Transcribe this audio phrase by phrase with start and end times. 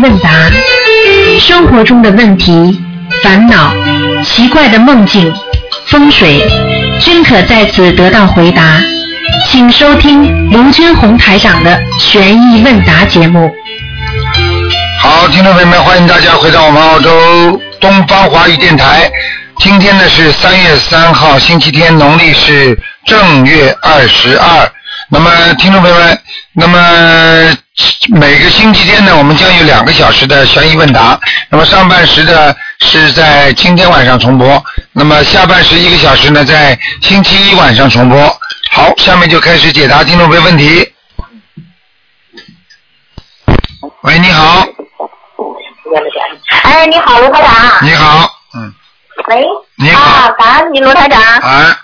[0.00, 0.30] 问答
[1.40, 2.80] 生活中的问题、
[3.22, 3.72] 烦恼、
[4.24, 5.32] 奇怪的梦境、
[5.86, 6.40] 风水，
[7.00, 8.80] 均可在此得到回答。
[9.50, 13.50] 请收听卢军红台长的悬疑问答节目。
[15.00, 19.10] 好，听众朋友们，欢迎大家回到我们澳洲东方华语电台。
[19.58, 24.70] 今天呢是三月三号，星期天，农历是正月二十二。
[25.10, 26.18] 那么，听众朋友们，
[26.60, 27.56] 那么
[28.08, 31.16] 每个星期天呢，我们将有两个小时的悬疑问答。
[31.50, 38.18] 那么上半时的是在今天晚上重播，那么下半时一个小时呢在星期一晚上重播。
[38.72, 40.92] 好，下面就开始解答听众朋友问题。
[44.00, 44.66] 喂，你好，
[46.64, 47.54] 哎，你好，卢台长。
[47.82, 48.74] 你好，嗯，
[49.28, 49.46] 喂。
[49.76, 51.22] 你好啊，感恩你，卢台长。
[51.22, 51.76] 哎，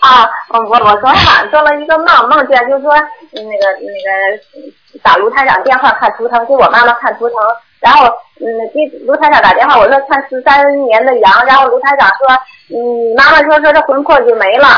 [0.00, 2.92] 啊，我我昨天晚上做了一个梦，梦见就是说
[3.32, 7.36] 那个那个打卢台长电话看图腾，给我妈妈看图腾，
[7.80, 8.06] 然后
[8.40, 12.28] 嗯给卢台长打电话，我说看十三年的羊，然后卢台长说
[12.76, 14.68] 嗯妈妈说说这魂魄就没了，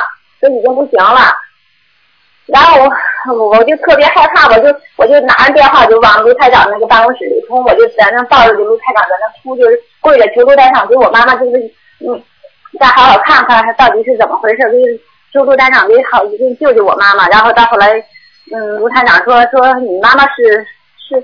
[0.41, 1.35] 说已经不行了。
[2.47, 2.81] 然后
[3.35, 11.59] 我我就特别害怕，我就我就拿着电话就往卢台长那个办公室里冲，我就在那抱着卢台长在那哭，就是跪着求卢台长给我妈妈就是
[12.07, 12.23] 嗯
[12.79, 14.79] 再好好看看到底是怎么回事，给
[15.33, 17.29] 求卢台长给好一定救救我妈妈。
[17.29, 17.93] 然后到后来
[18.53, 20.67] 嗯卢台长说说你妈妈是
[21.09, 21.21] 是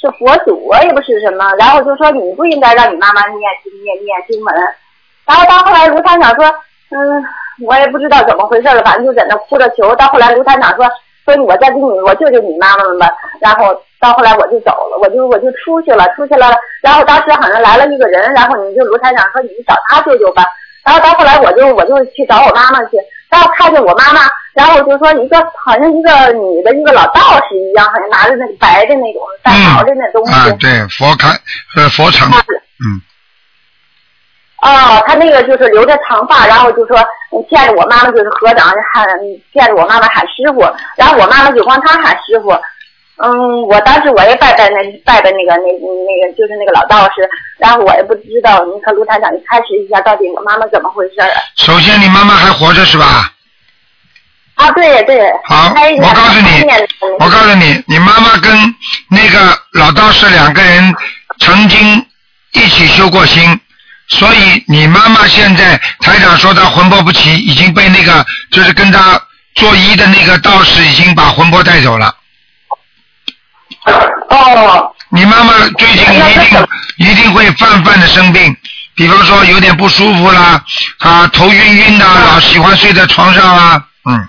[0.00, 3.40] 是佛祖啊，也不是什么，然后就说你不应该让你妈妈念
[3.84, 4.54] 念念经文。
[5.26, 6.46] 然后到后来卢台长说
[6.90, 7.24] 嗯。
[7.64, 9.96] 我也不知道怎么回事了，反正就在那哭着求。
[9.96, 10.86] 到后来卢台长说
[11.24, 13.10] 说我再给你我救救你妈妈们吧。
[13.40, 16.52] 然后到后来我就走了，我就我就出去了，出去了。
[16.82, 20.44] 然后当时好像来了一个人，然后你就卢台长说你找他救救吧。
[20.86, 22.96] 然后到后来我就我就去找我妈妈去，
[23.28, 24.20] 然后看见我妈妈，
[24.54, 30.32] 然后就说一个好像一个女的一个老道士一样，好像拿着那个白的那种带毛的那东西。
[30.32, 31.36] 啊，对，佛龛
[31.74, 33.02] 呃佛城，嗯。
[34.62, 36.96] 哦，他那个就是留着长发，然后就说
[37.50, 39.06] 见着我妈妈就是合掌喊，
[39.52, 40.60] 见着我妈妈喊师傅，
[40.96, 42.56] 然后我妈妈就光他喊师傅。
[43.18, 47.28] 嗯，我当时我也拜拜那拜拜那个那那个就是那个老道士，
[47.58, 51.28] 然后我也不知道，你和卢台长，你开始一下到底我妈妈怎么回事儿？
[51.56, 53.32] 首先，你妈妈还活着是吧？
[54.56, 55.32] 啊，对对。
[55.44, 56.64] 好，我告诉你，
[57.18, 58.52] 我告诉你，你妈妈跟
[59.08, 60.94] 那个老道士两个人
[61.38, 62.06] 曾经
[62.52, 63.60] 一起修过心。
[64.08, 69.20] 所以你妈妈现在台长说她魂魄不齐，已经被那个就是跟她
[69.56, 72.14] 做医的那个道士已经把魂魄带走了。
[74.30, 74.92] 哦。
[75.08, 76.66] 你妈妈最近一定
[76.96, 78.54] 一定会泛泛的生病，
[78.96, 80.62] 比方说有点不舒服啦，
[80.98, 84.28] 啊头晕晕的，老喜欢睡在床上啊，嗯。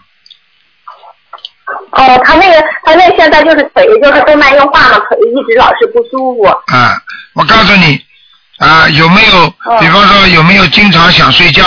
[1.91, 6.43] 哦，他那个他那现在就是腿就是动脉硬化嘛，腿一直老是不舒服。
[6.73, 6.95] 啊，
[7.33, 7.99] 我告诉你。
[8.59, 9.49] 啊，有没有？
[9.79, 11.63] 比方说有没有经常想睡觉？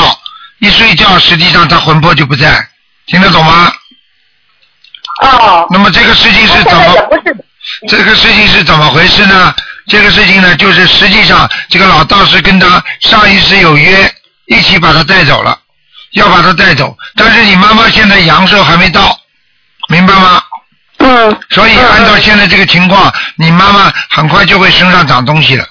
[0.58, 2.68] 一睡觉，实际上他魂魄就不在，
[3.06, 3.72] 听得懂吗？
[5.22, 5.66] 哦。
[5.70, 6.94] 那么这个事情是怎么？
[7.88, 9.54] 这个事情是怎么回事呢？
[9.86, 14.12] 这个事情呢，就是实际上这个老道士跟他上一世有约，
[14.46, 15.58] 一起把他带走了，
[16.12, 16.96] 要把他带走。
[17.16, 19.18] 但是你妈妈现在阳寿还没到，
[19.88, 20.42] 明白吗？
[20.98, 21.40] 嗯。
[21.50, 25.66] 所以按照现在这个情况，你妈妈很快就会身上长东西了。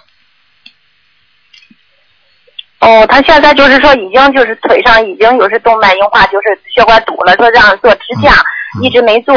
[2.80, 8.32] 哦，他现在就是说，已经就是腿上已经有是动脉硬化，就是血管堵了，说让做支架，
[8.82, 9.36] 一直没做，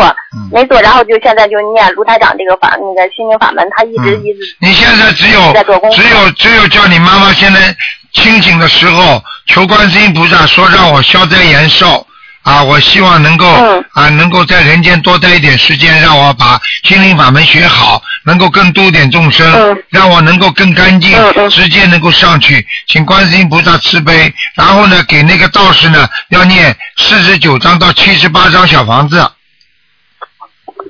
[0.50, 4.40] 没做，然后就现在就念卢台长这个法，那个心灵法门，他一直一直。
[4.60, 5.52] 你现在只有
[5.90, 7.74] 只有只有叫你妈妈现在
[8.12, 12.06] 清醒的时候，求观世音菩萨说让我消灾延寿。
[12.42, 13.46] 啊，我希望能够
[13.92, 21.16] 啊，能够在人间多待一点时间，让我把心灵法门学好，能够更多点众生，让我能够更干净，
[21.50, 24.34] 直接能够上去，请观世音菩萨慈悲。
[24.56, 29.20] 然后呢，给那个道士呢，要念四十九章到七十八章小房子。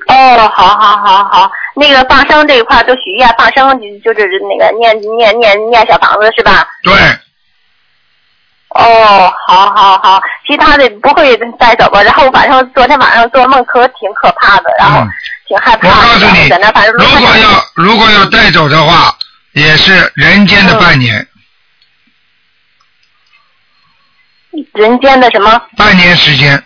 [0.08, 6.66] 哦，好好好好，那个放生这一块都许愿，放生就是那个念念念念小房子是吧？
[6.82, 6.94] 对。
[8.74, 12.02] 哦，好好好，其他的不会带走吧？
[12.02, 15.06] 然后晚上昨天晚上做梦可挺可怕的，然后
[15.46, 15.88] 挺害怕。
[15.88, 16.48] 我告诉你，
[16.94, 19.14] 如果要如果要带走的话，
[19.52, 21.26] 也是人间的半年。
[24.74, 25.60] 人间的什么？
[25.76, 26.62] 半年时间。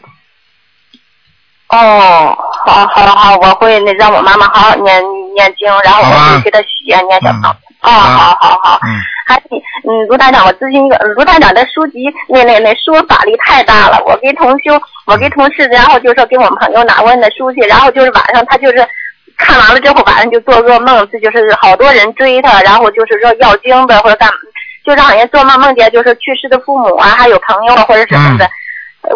[1.68, 5.02] 哦，好好好，我会那让我妈妈好好念
[5.34, 7.65] 念经，然后我会给她许愿念小房子。
[7.86, 8.78] 哦，好好好。
[8.86, 9.00] 嗯。
[9.26, 9.34] 还
[9.82, 18.86] 嗯，卢台长，我咨询一个，卢台长的书籍那那那书法力太大了，我给同修，我给同事，然后就说给我们朋友拿过那书去，然后就是晚上他就是
[19.36, 24.30] 看完了之后晚上就做噩梦，这就是好多人追他，然后就是说要经的或者干，
[24.84, 28.48] 就是好像做梦梦见就是去世的父母啊，还有朋友啊或者什么的。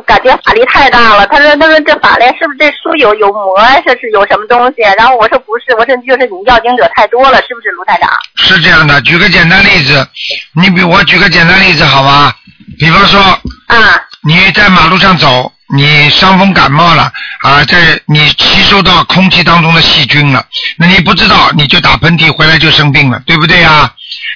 [0.07, 3.81] 感觉法力太大了，他说：“他说这法力是不是这书有有魔啊？
[3.85, 10.07] 这是有什么东西？”然后我说：“不是，我说就是你要经者太多了，是不是卢台长是这样的，举个简单例子，
[10.55, 12.35] 你比我举个简单例子好吧？
[12.79, 13.21] 比方说
[13.67, 17.11] 啊？”你在马路上走，你伤风感冒了
[17.41, 20.45] 啊，在你吸收到空气当中的细菌了，
[20.77, 23.91] 那你不知道你就打喷嚏，回来就生病了，对不对呀？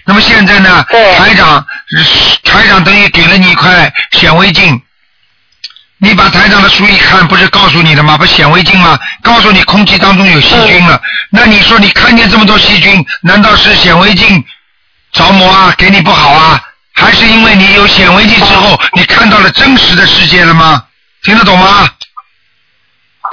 [0.06, 1.66] 那么现在呢，对台长，
[2.44, 4.80] 台长等于给了你一块显微镜。
[6.04, 8.18] 你把台长的书一看，不是告诉你的吗？
[8.18, 8.98] 不显微镜吗？
[9.22, 11.00] 告诉你空气当中有细菌了。
[11.30, 14.44] 那你说你看见这么多细菌，难道是显微镜
[15.12, 15.74] 着魔啊？
[15.78, 16.62] 给你不好啊？
[16.92, 20.84] 还是因为你有显微镜之后，你看到了真实的世界了吗？
[21.22, 21.88] 听得懂吗？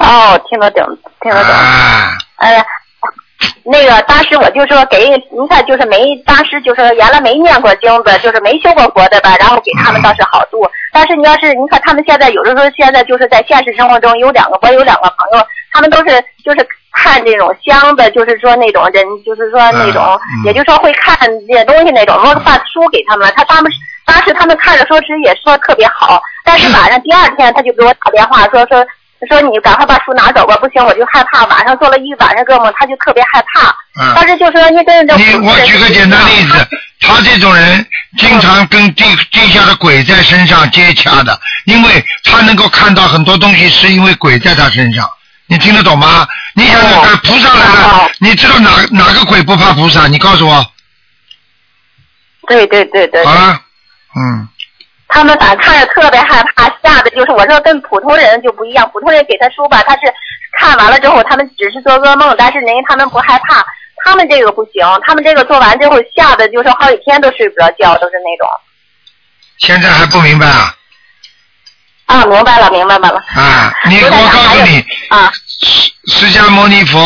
[0.00, 0.82] 哦，听得懂，
[1.20, 1.54] 听得懂。
[1.54, 2.64] 啊，哎呀，
[3.64, 10.68] 那个当时我就说给，你看就是没，当时就是原来没念过经的，就是没修过佛的吧，然后给他们倒是好度。
[10.92, 21.16] 但是你要是你看他们现在有的时候现在就是在现实生活中有两个，我有两个朋友，他们都是就是看这种香的，就是说那种人，就是说那种，嗯也就是说会看
[21.46, 23.70] 这些东西那种，我把书给他们了，他他们。
[24.04, 28.84] 当时他们看着说是也说特别好，但是晚上第二天他就给我打电话说说
[29.28, 33.68] 说你赶快把书拿走吧，不行我就害怕，晚上做了一晚上噩梦，他就特别害怕。
[34.00, 36.68] 嗯但是就说你跟这你我举个简单例子，
[37.00, 37.86] 他这种人
[38.16, 45.08] 经常跟地地下的鬼在身上接洽的，因为他能够看到很多东西，是因为鬼在他身上。
[45.46, 46.26] 你听得懂吗？
[46.54, 50.06] 你想想看，菩萨来了哦，你知道哪哪个鬼不怕菩萨？
[50.06, 50.66] 你告诉我，
[52.48, 53.60] 对对对对，好了，
[54.16, 54.48] 嗯，
[55.12, 60.00] 他们反正看着特别害怕，吓得就是我说跟普通人就不一样，普通人给他书吧，他是
[60.58, 63.64] 看完了之后，他们只是做噩梦，但是人家他们不害怕，
[64.04, 68.48] 他们这个不行，他们这个做完之后吓得就是好几天都睡不着觉，都是那种。
[69.58, 70.74] 现在还不明白啊？
[72.06, 73.22] 啊，明白了，明白了。
[73.34, 75.30] 啊，你我告诉你，啊，
[75.60, 76.98] 释释迦牟尼佛，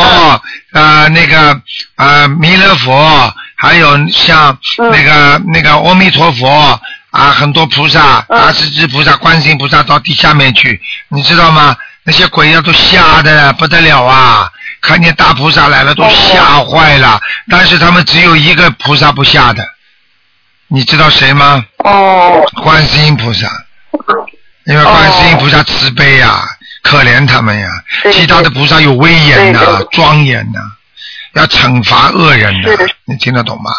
[0.72, 1.60] 呃，那个
[1.96, 6.80] 呃弥勒佛，还有像嗯那个、那个阿弥陀佛
[7.16, 11.76] 啊，很多菩萨，嗯啊，十智菩萨、观世音菩萨到地下面去，你知道吗？
[12.04, 14.48] 那些鬼呀都吓得不得了啊！
[14.80, 17.18] 看见大菩萨来了都吓坏了，
[17.50, 19.66] 但是他们只有一个菩萨不吓的，
[20.68, 21.64] 你知道谁吗？
[21.78, 23.48] 哦，观世音菩萨。
[24.66, 26.44] 因为观世音菩萨慈悲呀、
[26.82, 27.68] 可怜他们呀。
[28.02, 30.60] 对其他的菩萨有威严呐、庄严呐、
[31.34, 33.70] 要惩罚恶人呐、是你听得懂吗？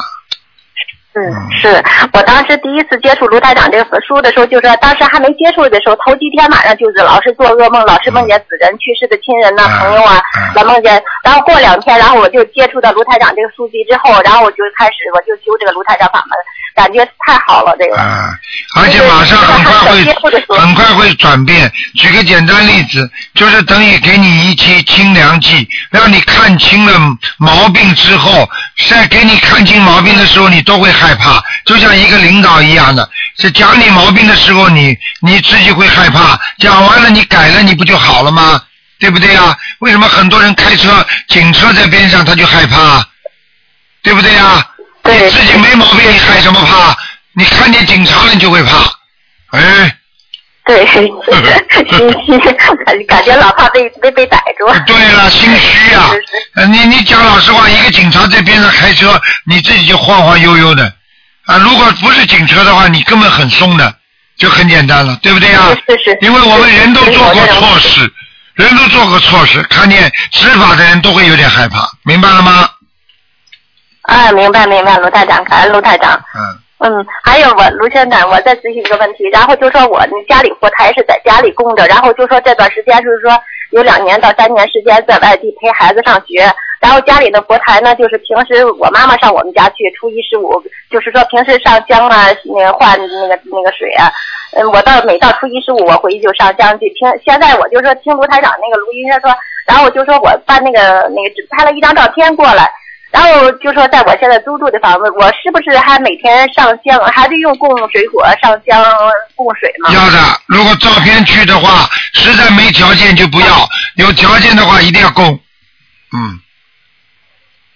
[1.18, 1.34] 是嗯。
[1.52, 1.84] 是，
[2.14, 11.02] 我当时第一次接触卢台长这个书的时候，就是当时还没接触的时候，头几天晚上就是老是做噩梦，老是梦见死人、去世的亲人呐、嗯朋友啊嗯，老梦见。
[11.24, 16.31] 然后过两天，然后我就接触到卢台长这个书籍之后，然后我就开始我就修这个卢台长法门，
[16.77, 17.97] 感觉太好了，这个。
[17.97, 18.29] 啊，
[18.75, 21.71] 而且马上很快会很快会转变。
[21.95, 26.94] 举个简单例子，就是等于给你一剂清凉剂，让你看清了
[27.38, 28.47] 毛病之后，
[28.88, 33.09] 在给你看清毛病的时候，你都会害怕，就像一个领导一样的，
[33.39, 38.62] 是讲你毛病的时候，你你自己会害怕，讲完了你改了，你不就好了吗？
[39.00, 39.57] 对不对啊？
[39.79, 43.03] 为什么很多人开车，警车在边上他就害怕？
[44.03, 44.63] 对不对呀？
[45.08, 46.96] 对你自己没毛病，你害什么怕？
[47.34, 48.72] 你看见警察了，你就会怕。
[49.52, 49.96] 哎，
[50.66, 51.10] 对， 心
[52.42, 54.66] 虚感觉老怕被被被逮住。
[54.86, 56.22] 对了，心虚呀、是是
[56.56, 60.92] 呃你你讲老实话，一个警察在边上开车，你自己就晃晃悠悠的。
[61.46, 63.94] 啊，如果不是警车的话，你根本很松的，
[64.38, 65.70] 就很简单了，对不对啊？
[65.88, 68.12] 是是是因为我们人都做过错事，
[68.56, 72.68] 人都做过错事，看见执法的人都会有点害怕，明白了吗？
[74.08, 76.20] 啊，明白明白，卢台长，感恩卢台长。
[76.36, 76.42] 嗯。
[76.80, 80.00] 嗯，还有我卢先生，我再咨询一个问题，然后就说我
[80.30, 83.32] 家里佛台是在家里供着，然后就说这段时间就是说
[83.72, 86.46] 有两年到三年时间在外地陪孩子上学，
[86.80, 90.62] 然后家里的佛台呢，就是平时我妈妈上我们家去，初一十五
[90.92, 94.06] 就是说平时上香啊，那个换那个那个水啊，
[94.56, 99.36] 嗯，我到每到初一十五我回去就上香去听，现在我就说听卢台长那个录音，他说，
[99.66, 102.72] 然后我就说我办那个那个只拍了一张照片过来。
[103.10, 108.84] 然后就说，在我现在租住的房子，我是不是还每天上香，还得用供水果上香
[109.34, 109.90] 供水吗？
[109.94, 113.48] 要的，如果照片去的话，实在没条件就不要；
[113.96, 115.26] 有条件的话，一定要供。
[116.14, 116.40] 嗯，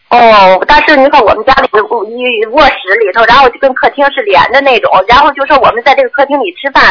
[0.10, 6.84] 哦，但是你看我们家里一卧室里头，然后就跟客厅是连着那种，然后就说我们在这个客厅里吃饭，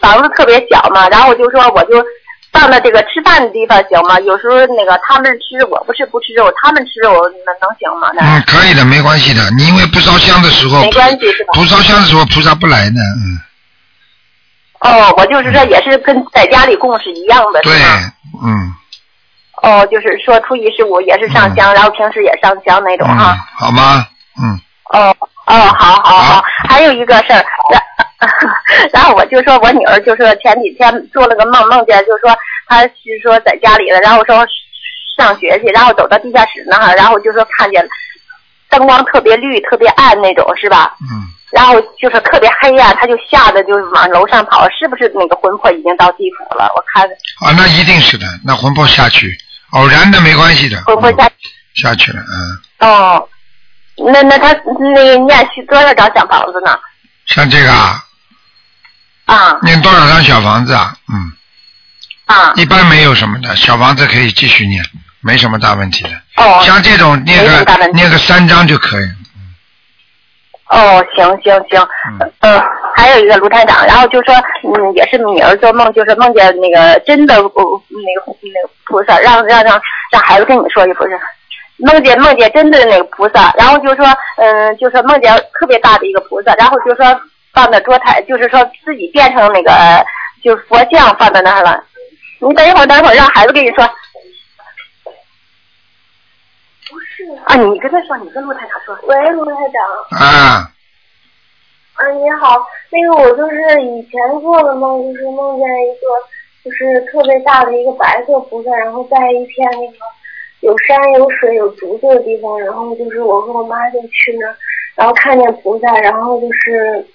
[0.00, 2.02] 房子特别小嘛，然后就说我就
[2.52, 4.18] 到放在这个吃饭的地方行吗？
[4.20, 7.12] 有时候那个他们吃，我不吃不吃肉，他们吃肉，
[7.46, 8.10] 那能行吗？
[8.14, 9.42] 那嗯，可以的，没关系的。
[9.56, 11.52] 你因为不烧香的时候，没关系是吧？
[11.54, 13.38] 不烧香的时候菩萨不来呢，嗯，
[14.80, 17.72] 哦，我就是说也是跟在家里供是一样的，对
[18.42, 18.74] 嗯
[19.62, 24.06] 哦，就是说初一十五也是上香，然后平时也上香那种嗯哈。，好吗？
[24.42, 24.58] 嗯，
[24.92, 25.14] 哦
[25.50, 27.82] 哦，好好好好，还有一个事儿，然
[28.94, 32.36] 然后我就说我女儿就说前几天做了个梦，梦见就说
[32.68, 32.92] 她是
[33.22, 34.46] 说在家里了，然后说
[35.18, 37.84] 上学去，然后走到地下室那儿，然后就说看见
[38.68, 40.94] 灯光特别绿、特别暗那种，是吧？
[41.10, 46.70] 嗯，然后就是特别黑暗，她就吓得就是往楼上跑，是不是那个魂魄已经到地府了？
[46.76, 47.04] 我看
[47.44, 49.36] 啊，那一定是的，那魂魄下去，
[49.72, 51.28] 偶然的没关系的，嗯魂魄下
[51.74, 52.20] 下去了，
[52.80, 53.28] 嗯，哦，
[54.06, 56.78] 那那他那个念需多少张小房子呢？
[57.26, 58.02] 像这个啊，
[59.26, 60.94] 啊念多少张小房子啊？
[61.12, 61.32] 嗯，
[62.26, 64.82] 啊一般没有什么的，小房子可以继续念，
[65.20, 66.10] 没什么大问题的。
[66.36, 69.14] 哦像这种念个念个三张就可以了。
[70.70, 71.88] 哦，行行行，
[72.20, 72.62] 嗯嗯，
[72.94, 79.80] 还有一个卢台长，然后就说，嗯，也是女儿做梦，就是梦见那个真的，呃，那个那个菩萨，让让让
[80.12, 81.20] 让孩子跟你说一不是，
[81.82, 84.06] 梦见梦见真的那个菩萨，然后就说，
[84.36, 87.20] 嗯，就是梦见特别大的一个菩萨，然后就说
[87.52, 89.70] 放在桌台，就是说自己变成那个
[90.42, 91.82] 就是佛像放在那儿了。
[92.40, 93.84] 你等一会儿，等一会儿，让孩子跟你说。
[96.88, 98.98] 不是啊，你跟他说，你跟陆台长说。
[99.04, 99.52] 喂，陆台
[100.10, 100.72] 长，啊，
[101.94, 106.06] 啊，你好，那个我就是以前做的梦，就是梦见一个
[106.64, 109.98] 就是特别大的一个白色菩萨，然后在一片那个
[110.60, 114.56] 有山有水有竹子的地方，然后就是我和我妈就去那儿，
[114.94, 117.06] 然后看见菩萨，然后就是，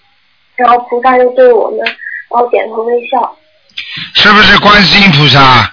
[0.56, 3.38] 然后菩萨就对我们，然后点头微笑。
[4.16, 5.72] 是不是观世音菩萨？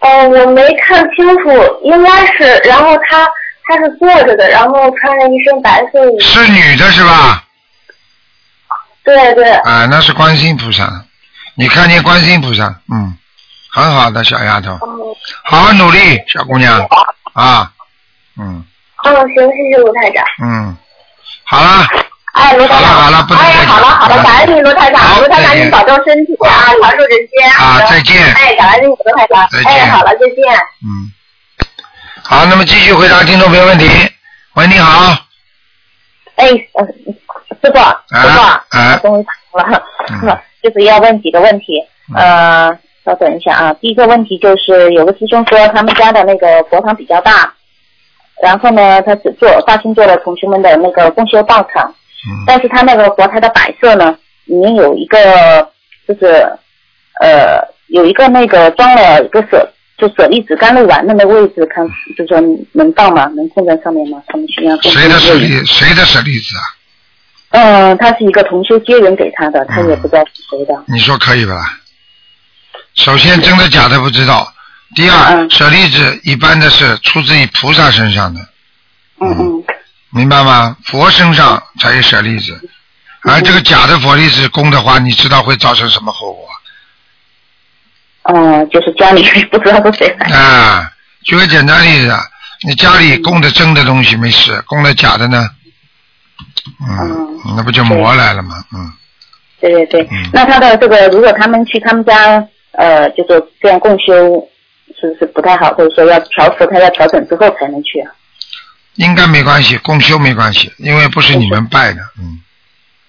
[0.00, 1.50] 呃，我没看清楚，
[1.82, 3.26] 应该是，然后他
[3.64, 6.20] 他是坐着的，然后穿着一身白色衣服。
[6.20, 7.44] 是女的是吧？
[9.04, 11.04] 对对，啊，那是观世音菩萨。
[11.54, 13.16] 你看见观世音菩萨，嗯，
[13.76, 15.14] 很好的小丫头，嗯，
[15.44, 16.80] 好好努力，小姑娘。
[17.34, 17.70] 啊，
[18.40, 18.64] 嗯。
[19.04, 20.24] 哦，行，谢谢卢台长。
[20.42, 20.74] 嗯，
[21.44, 21.86] 好了，
[22.32, 23.74] 哎，卢台长，好了好了不能哎再，讲。
[23.74, 27.50] 好了好了，好了感恩你卢台长，好卢台长您保重身体啊，长寿人间。
[27.52, 28.32] 啊再见。
[28.32, 29.46] 哎，感恩你卢台长。
[29.50, 29.72] 再，见。
[29.82, 30.54] 哎，好了，再见。
[30.82, 31.12] 嗯，
[32.24, 33.86] 好，那么继续回答听众朋友问题。
[34.54, 35.14] 喂，你好，
[36.36, 36.86] 哎，呃，
[37.60, 37.78] 师傅，
[38.16, 38.40] 师傅，
[38.70, 38.96] 啊。
[39.02, 40.38] 终于打通了，嗯。
[40.66, 41.74] 就是要问几个问题。
[42.16, 42.76] 呃，
[43.06, 47.54] 稍等一下啊，第一个问题就是有个师兄说他们家的那个佛堂比较大，
[48.42, 51.88] 然后呢，他只做发心做了同学们的那个共修道场，
[52.28, 55.18] 嗯但是他那个佛台的摆设呢，里面有一个
[56.08, 56.26] 就是
[57.22, 61.86] 呃有一个那个装了一个舍就舍利子甘露丸的那个位置，看
[62.18, 62.40] 就说
[62.72, 63.30] 能放吗？
[63.36, 64.20] 能供在上面吗？
[64.26, 66.62] 他们需要供谁的舍利谁的舍利子啊？
[67.50, 70.74] 嗯，他是一个同修接人给他的，他也不知道是谁的。
[70.88, 71.78] 你说可以吧？
[72.96, 74.52] 首先，真的假的不知道。
[74.94, 78.40] 第二，嗯舍利子一般的是出自于菩萨身上的，
[79.20, 79.64] 嗯嗯
[80.10, 80.76] 明白吗？
[80.84, 82.58] 佛身上才有舍利子，
[83.22, 86.48] 而这个假的佛利子供的话，你知道会造成什么后果
[88.32, 90.36] 嗯，就是家里不知道是谁来。
[90.36, 90.90] 啊？
[91.24, 92.20] 举个简单例子，啊，
[92.66, 95.48] 你家里供的真的东西没事，供的假的呢？
[96.88, 98.64] 嗯，那不就魔来了吗？
[98.72, 98.92] 嗯，
[99.60, 102.44] 对对对，嗯那他的这个，如果他们去他们家，
[102.76, 104.48] 呃，就是这样共修，
[105.00, 105.72] 是不是不太好？
[105.74, 108.10] 或者说要调佛台要调整之后才能去啊？
[108.94, 112.40] 应该没关系，共修没关系，因为不是你们拜的，嗯，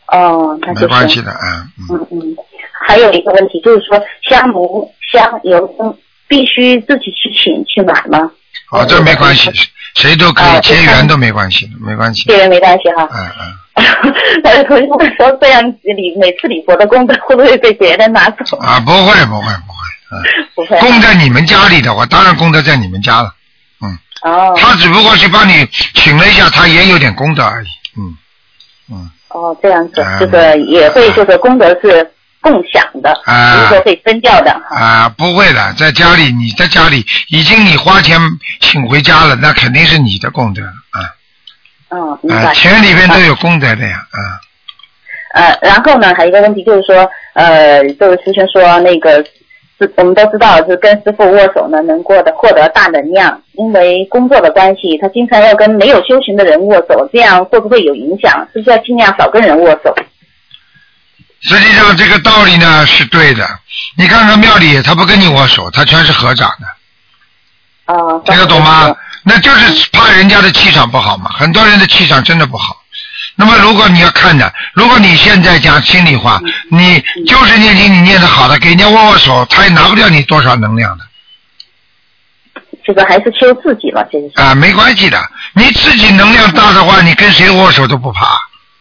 [0.08, 0.86] 哦，那就是。
[0.86, 2.36] 没关系的，啊，嗯，嗯嗯，
[2.86, 5.98] 还有一个问题就是说，香炉香油嗯
[6.28, 8.32] 必须自己去请去买吗？
[8.72, 9.50] 哦，这没关系，
[9.96, 13.08] 谁都可以啊结缘都没关系，没关系，结缘没关系哈。
[13.12, 13.54] 嗯嗯。
[14.44, 18.58] 我的同学说，这样礼每次礼佛的功德会不会被别人拿走？
[18.58, 19.78] 啊，不会不会不会，
[20.12, 20.24] 嗯，
[20.56, 20.80] 不会。
[20.80, 23.34] 供在你们家里的话，当然功德在你们家了。
[23.82, 27.68] 嗯哦他只不过是帮你请了一下，他也有点功德而已。
[27.98, 28.18] 嗯
[28.92, 34.52] 嗯，哦，这样子啊，这个也会就是功德是共享的，啊不是说会分掉的。
[34.72, 38.20] 啊，不会的，在家里你在家里已经你花钱
[38.60, 41.14] 请回家了，那肯定是你的功德啊
[41.90, 42.54] 嗯，明啊，白。
[42.54, 44.20] 钱里面都有功德的呀啊。
[45.34, 49.24] 呃，然后呢，还有一个问题就是说，呃，这位师兄说那个
[49.78, 53.42] 是我们都知道，是跟师傅握手呢，能过得获得大能量。
[53.54, 58.48] 因为工作的关系，他经常要跟没有修行的人握手，这样会不会有影响？
[58.54, 59.96] 是不是要尽量少跟人握手？
[61.42, 63.48] 实际上这个道理呢是对的。
[63.96, 68.96] 你看看庙里，他不跟你握手，他全是合掌的，啊，听得懂吗？
[69.30, 71.30] 那就是怕人家的气场不好嘛。
[71.38, 72.82] 很多人的气场真的不好。
[73.36, 76.40] 那么如果你要看的，如果你现在讲心里话，
[76.72, 81.04] 你就是念经你念的好的，给人家握握手，他也拿不掉你多少能量的
[82.86, 84.32] 这个还是修自己了，这是。
[84.42, 85.22] 啊，没关系的。
[85.54, 88.40] 你自己能量大的话，你跟谁握手都不怕，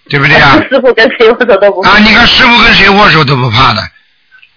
[0.09, 0.57] 对不对啊？
[0.71, 3.83] 师傅跟谁握手都不怕啊，你看师傅跟谁握手都不怕的。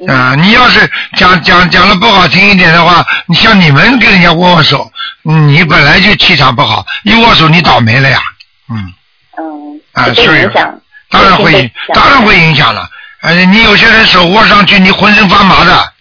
[0.07, 4.89] 啊，你要是讲讲讲的不好听一点的话，你像你们跟人家握握手，
[5.25, 8.19] 嗯你本来就气场不好，一握手你倒霉了呀。
[8.69, 8.93] 嗯，
[9.37, 10.73] 嗯，啊会被是影响。
[11.09, 12.89] 当然会影，当然会影响了。
[13.21, 15.93] 呃，你有些人手握上去，你浑身发麻的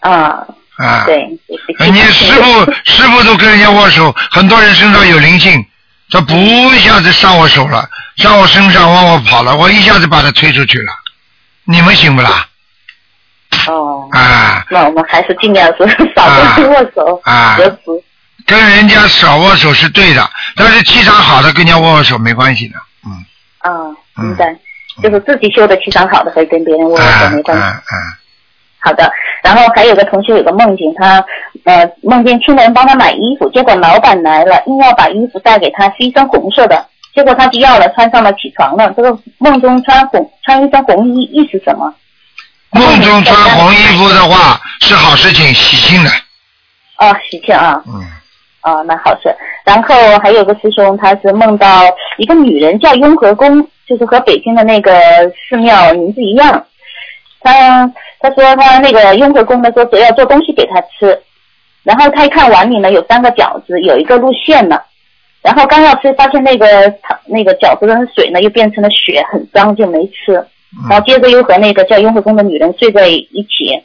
[0.00, 0.32] 啊，
[0.76, 1.04] 啊。
[1.06, 1.26] 对。
[1.80, 5.64] 呃你师傅 师傅都跟人家握手，很多人身上有灵性，
[6.10, 10.92] 他不一下子上我手了，上我身上往我跑了，我一下子把他推出去了。
[11.64, 12.46] 你们行不啦？
[13.68, 17.56] 哦，啊那我们还是尽量是少跟人握手，啊。
[18.46, 22.74] 跟人家少握手是对的，但是气场好的跟人家握握手没关系的。
[23.04, 23.12] 嗯，
[23.58, 24.56] 啊，嗯明白。
[25.02, 27.62] 就是自己修的气场好的，可以跟别人握握啊手，没关系。
[27.62, 27.94] 啊啊！
[28.80, 31.22] 好的，然后还有个同学有个梦境，他
[31.64, 38.90] 呃梦见亲人帮他买衣服，结果老板来了，硬要把衣服带给他，是一身红色的，结果他就要了，穿上了，起床了。
[38.96, 41.92] 这个梦中穿红穿一身红衣，意思什么？
[42.70, 46.10] 梦中穿红衣服的话是好事情，喜庆的。
[46.98, 48.04] 哦，喜庆啊，嗯，
[48.62, 49.34] 哦，那好事。
[49.64, 51.82] 然后还有个师兄，他是梦到
[52.18, 54.92] 一个女人叫雍和宫，就是和北京的那个
[55.48, 56.64] 寺庙名字一样。
[57.40, 57.86] 他
[58.20, 61.18] 他说他那个雍和宫的说只要做东西给他吃，
[61.84, 64.84] 然后他一看碗里呢有三个饺子，有一个露馅了，
[65.40, 66.66] 然后刚要吃，发现那个
[67.26, 70.44] 那个饺子的水呢又变成了血，很脏就没吃。
[70.88, 73.82] 然后接着又和那个叫雍和宫的女人睡在一起，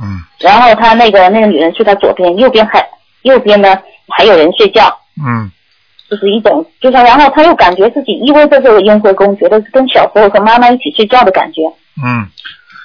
[0.00, 2.86] 嗯然后他那个那个女人睡在左边，右边还
[3.22, 3.78] 右边呢
[4.08, 5.50] 还有人睡觉，嗯
[6.10, 11.62] 就是一种就是然后他又感觉自己依偎在这个雍和宫，觉得是跟小时候和妈妈一起睡觉的感觉。
[12.02, 12.28] 嗯。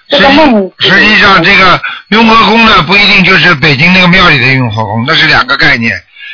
[0.10, 5.92] 这个梦实际上，这个雍和宫呢，不一定就是北京那个庙里的雍和宫，那是两个概念。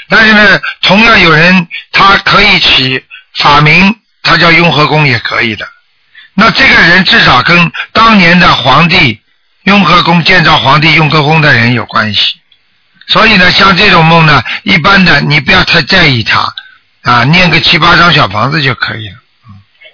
[0.10, 3.02] 但是呢，同样有人他可以起
[3.36, 5.66] 法名，他叫雍和宫也可以的。
[6.40, 9.20] 那这个人至少跟当年的皇帝
[9.64, 12.36] 雍和宫建造皇帝雍和宫的人有关系。
[13.08, 16.48] 所以呢，像这种梦呢，一般的你不要太在意它
[17.02, 19.16] 啊，念个七八张小房子就可以了。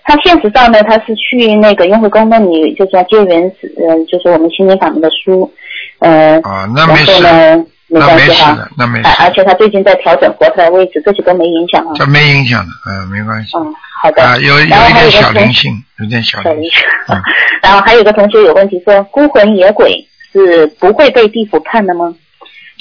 [0.04, 3.42] 他现实上呢，他是去那个雍和宫那里，就是要接缘，
[3.80, 5.52] 嗯、就是我们心灵法门的书，
[6.00, 7.66] 呃，啊，那没事，后呢，
[8.00, 11.92] 没那关系哈没事的，，那没事而，而且他最近在调整佛台的位置，这些都没影响啊。
[11.96, 13.58] 这没影响的，嗯，没关系。
[13.58, 14.24] 嗯，好的。
[14.24, 16.80] 啊，有有一点小灵性，有点小小灵灵性。
[16.80, 17.22] 性。
[17.64, 22.14] 然后还有一个同学有问题说，孤魂野鬼是不会被地府判的吗？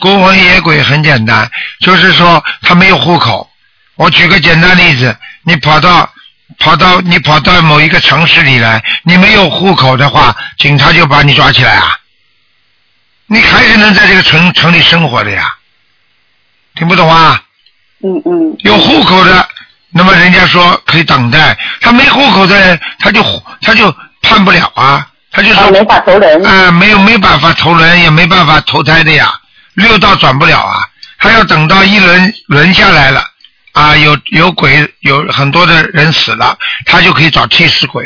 [0.01, 1.49] 孤魂野鬼很简单，
[1.81, 3.49] 就是说他没有户口。
[3.97, 6.11] 我举个简单例子，你跑到
[6.59, 11.97] 跑到你跑到某一个城市里来，你没有户口的话，警察就把你抓起来啊。
[13.27, 15.57] 你还是能在这个城城里生活的呀，
[16.75, 17.43] 听不懂啊？
[18.03, 18.57] 嗯嗯。
[18.61, 19.49] 有户口的，
[19.91, 23.23] 那么人家说可以等待；他没户口的人，他就
[23.63, 26.45] 他就判不了啊，他就说啊，没法投人。
[26.47, 29.33] 啊，没有没办法投人，也没办法投胎的呀，
[29.75, 30.87] 六道转不了啊，
[31.19, 33.25] 他要等到一轮轮下来了，
[33.73, 38.05] 啊，有有鬼，有很多的人死了，他就可以找替死鬼，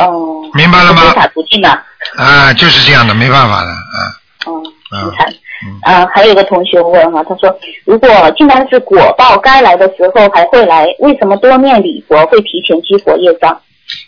[0.00, 0.50] 哦。
[0.54, 1.80] 明白了吗非法途径啊。
[2.16, 3.98] 啊，就是这样的，没办法的，啊，
[4.46, 5.34] 哦，嗯很惨。
[5.66, 13.58] 嗯啊，还有一个同学问哈、他说，如果既然是果报该来的时候还会来，为什么多念礼佛会提前激活业障？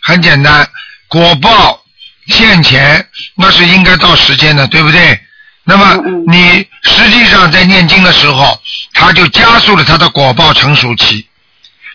[0.03, 0.67] 很简单，
[1.07, 1.81] 果报
[2.27, 5.19] 现前那是应该到时间的，对不对？
[5.63, 8.57] 那么你实际上在念经的时候，
[8.93, 11.26] 它就加速了它的果报成熟期。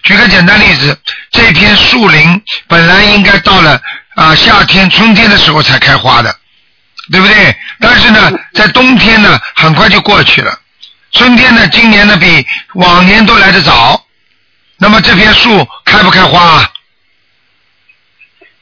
[0.02, 0.98] 举个简单例子，
[1.30, 3.80] 这片树林本来应该到了
[4.14, 6.34] 啊、夏天、春天的时候才开花的，
[7.10, 7.56] 对不对？
[7.80, 10.58] 但是呢，在冬天呢，很快就过去了。
[11.12, 14.04] 春天呢，今年呢比往年都来得早。
[14.78, 16.70] 那么这片树开不开花啊？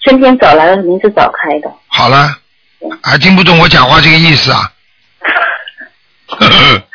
[0.02, 1.72] 春天早来了，明是早开的。
[1.88, 2.36] 好了，
[3.02, 4.70] 还听不懂我讲话这个意思啊？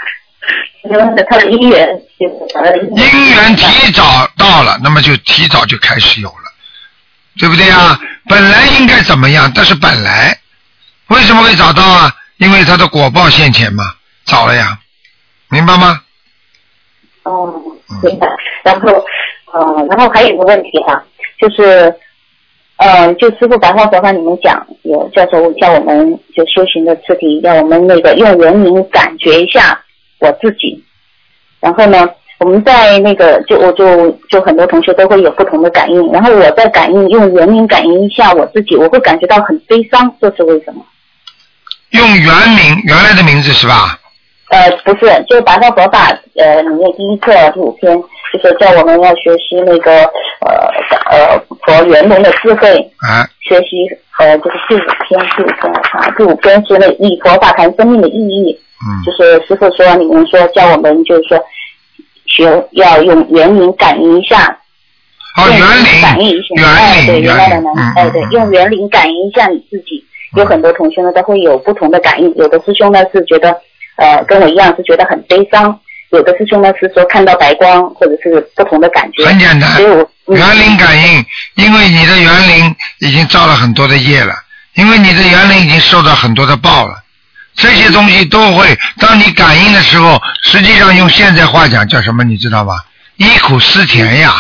[0.90, 1.88] 他的姻缘
[2.20, 6.52] 就是呃姻缘提早到了，那么就提早就开始有了，
[7.40, 8.00] 对不对啊？
[8.28, 10.38] 本来应该怎么样，但是本来
[11.08, 12.12] 为什么会找到啊？
[12.38, 13.84] 因为他的果报现前嘛，
[14.26, 14.78] 早了呀，
[15.50, 16.02] 明白吗？
[17.24, 17.54] 哦，
[18.04, 18.28] 明白。
[18.64, 18.92] 然后，
[19.54, 21.04] 呃，然后还有一个问题哈、
[21.40, 21.96] 就是
[22.78, 29.82] 呃，就师傅白话佛法里面讲，有叫做叫我们就修行的次第，要我们那个用人灵感觉一下
[30.26, 30.84] 我自己。
[31.62, 32.08] 然后呢，
[32.40, 40.84] 我们在那个就我就就很多同学都会有不同的感应，然后我在感应用原名感应一下我自己，我会感觉到很悲伤，这是为什么？
[41.92, 44.00] 用原名原来的名字是吧？
[44.50, 47.98] 呃，不是，就是白话佛法呃里面第一课第五篇，
[48.32, 49.92] 就是叫我们要学习那个
[50.42, 50.70] 呃
[51.10, 61.40] 呃佛圆融的智慧，啊，学习呃就是第五篇第五篇啊第五篇是那以佛法谈生命的意义，嗯就是师傅说里面说教我们就是说
[62.26, 64.58] 学要用园林感应一下，
[65.38, 70.04] 哦，园林感应一，下，哎对原来的呢嗯，哎对，嗯用园林感应一下你自己。
[70.36, 73.56] 有很多同学呢都会有不同的感应，有的师兄呢是觉得
[73.96, 75.80] 呃跟我一样是觉得很悲伤，
[76.12, 79.24] 有的师兄呢是说看到白光或者是不同的感觉。
[79.24, 84.34] 很简单所以我嗯园林感应，因为你的园林已经造了很多的业了，
[84.74, 86.96] 因为你的园林已经受到很多的报了，
[87.56, 92.74] 这些东西都会，当你感应的时候，实际上用现在话讲叫什么，你知道吗？
[93.18, 94.34] 忆苦思甜呀，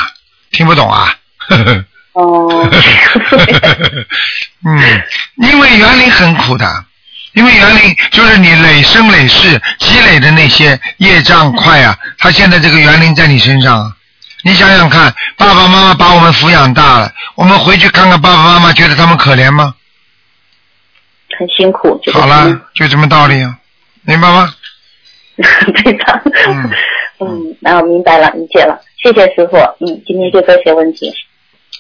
[0.51, 1.15] 听不懂啊？
[1.47, 2.69] 呵呵哦，
[4.65, 5.04] 嗯，
[5.38, 6.86] 因为园林很苦的，
[7.34, 13.91] 因为园林就是你累生累世积累的那些业障块啊，它现在这个园林在你身上啊，
[14.43, 19.73] 你想想看，爸爸妈妈把我们抚养大了，我们回去看看爸爸妈妈，觉得他们可怜吗？
[21.38, 23.58] 很辛苦，就是好了，就这么道理啊，
[24.04, 24.54] 明白吗？
[25.36, 26.71] 对的，嗯
[27.19, 31.13] 嗯，然后明白了，理解了，谢谢师傅，嗯，今天就这些问题，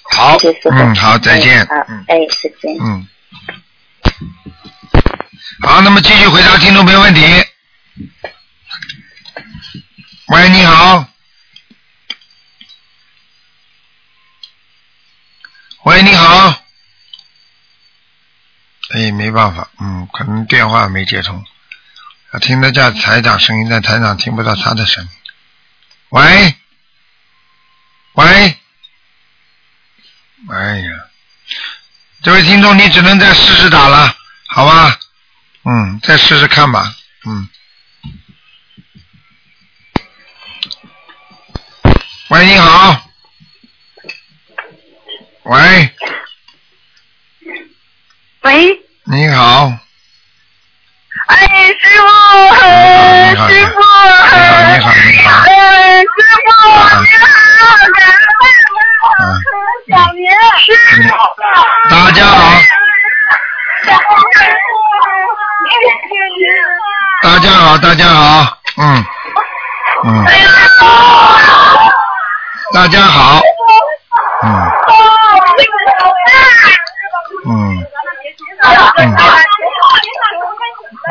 [0.03, 2.77] 好谢谢师，傅，嗯，好，再见嗯，好嗯，哎，再见。
[2.81, 3.07] 嗯，
[5.61, 7.21] 好，那么继续回答听众朋友问题。
[10.27, 11.05] 喂，你好。
[15.85, 16.64] 喂，你好。
[18.95, 21.43] 哎，没办法，嗯，可能电话没接通，
[22.31, 25.09] 我听得见台长声音，但台长听不到他的声音。
[26.09, 26.55] 喂，
[28.13, 28.57] 喂，
[30.49, 30.89] 哎呀，
[32.23, 34.15] 这位听众，你只能再试试打了，
[34.47, 34.97] 好吧？
[35.65, 37.49] 嗯，再试试看吧，嗯。
[42.29, 43.01] 喂，你好。
[45.43, 45.93] 喂，
[48.41, 49.71] 喂，你好，
[51.27, 51.37] 哎，
[51.79, 52.07] 师傅，
[52.55, 52.61] 师
[53.37, 53.77] 傅师傅，
[54.33, 56.49] 你好你好哎，师傅，
[57.03, 57.29] 你好，
[57.85, 57.85] 感
[59.19, 60.25] 嗯恩想您，
[60.57, 60.65] 师
[61.03, 61.13] 傅，
[61.91, 62.33] 大家好，
[67.21, 69.05] 大家好，大家好，嗯，
[70.05, 70.25] 嗯，
[72.73, 73.39] 大家好，
[74.41, 74.45] 嗯，
[77.47, 77.85] 嗯，
[78.61, 79.15] 嗯，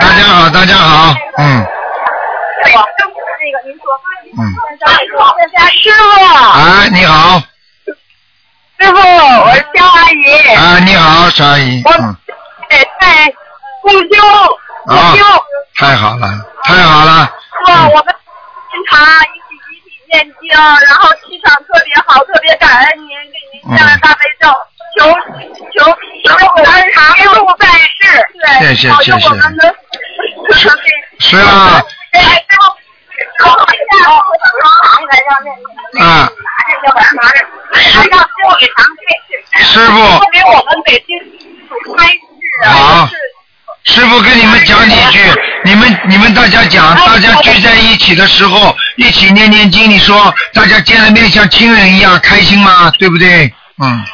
[0.00, 1.66] 大家好，大家好，嗯，
[4.38, 4.40] 嗯，
[5.82, 6.00] 师傅，
[6.58, 7.38] 哎，你好，
[8.78, 12.16] 师傅，我是肖阿姨，啊，你好，肖阿姨，嗯，
[12.70, 13.34] 哎在
[13.82, 14.06] 共修，
[14.86, 15.24] 啊共修。
[15.76, 16.28] 太好了，
[16.64, 17.24] 太好了，
[17.66, 18.14] 师傅，我们
[18.72, 24.48] 经常一起集体念经，然后气场特别好，特别感恩您给您念了大悲咒，
[24.96, 25.04] 求
[25.76, 25.84] 求
[26.24, 28.02] 求我们常住在世，
[28.60, 29.60] 对，谢谢保佑谢谢我们能
[30.52, 30.68] 是
[31.18, 32.18] 是啊，哎，
[39.62, 39.96] 师傅，
[43.84, 45.18] 师傅跟你们讲几句，
[45.64, 52.90] 你们你们大家讲，大家聚在一起的时候，一起念念经，你说大家见了面像亲人一样开心吗？
[52.98, 53.52] 对不对？
[53.82, 54.04] 嗯。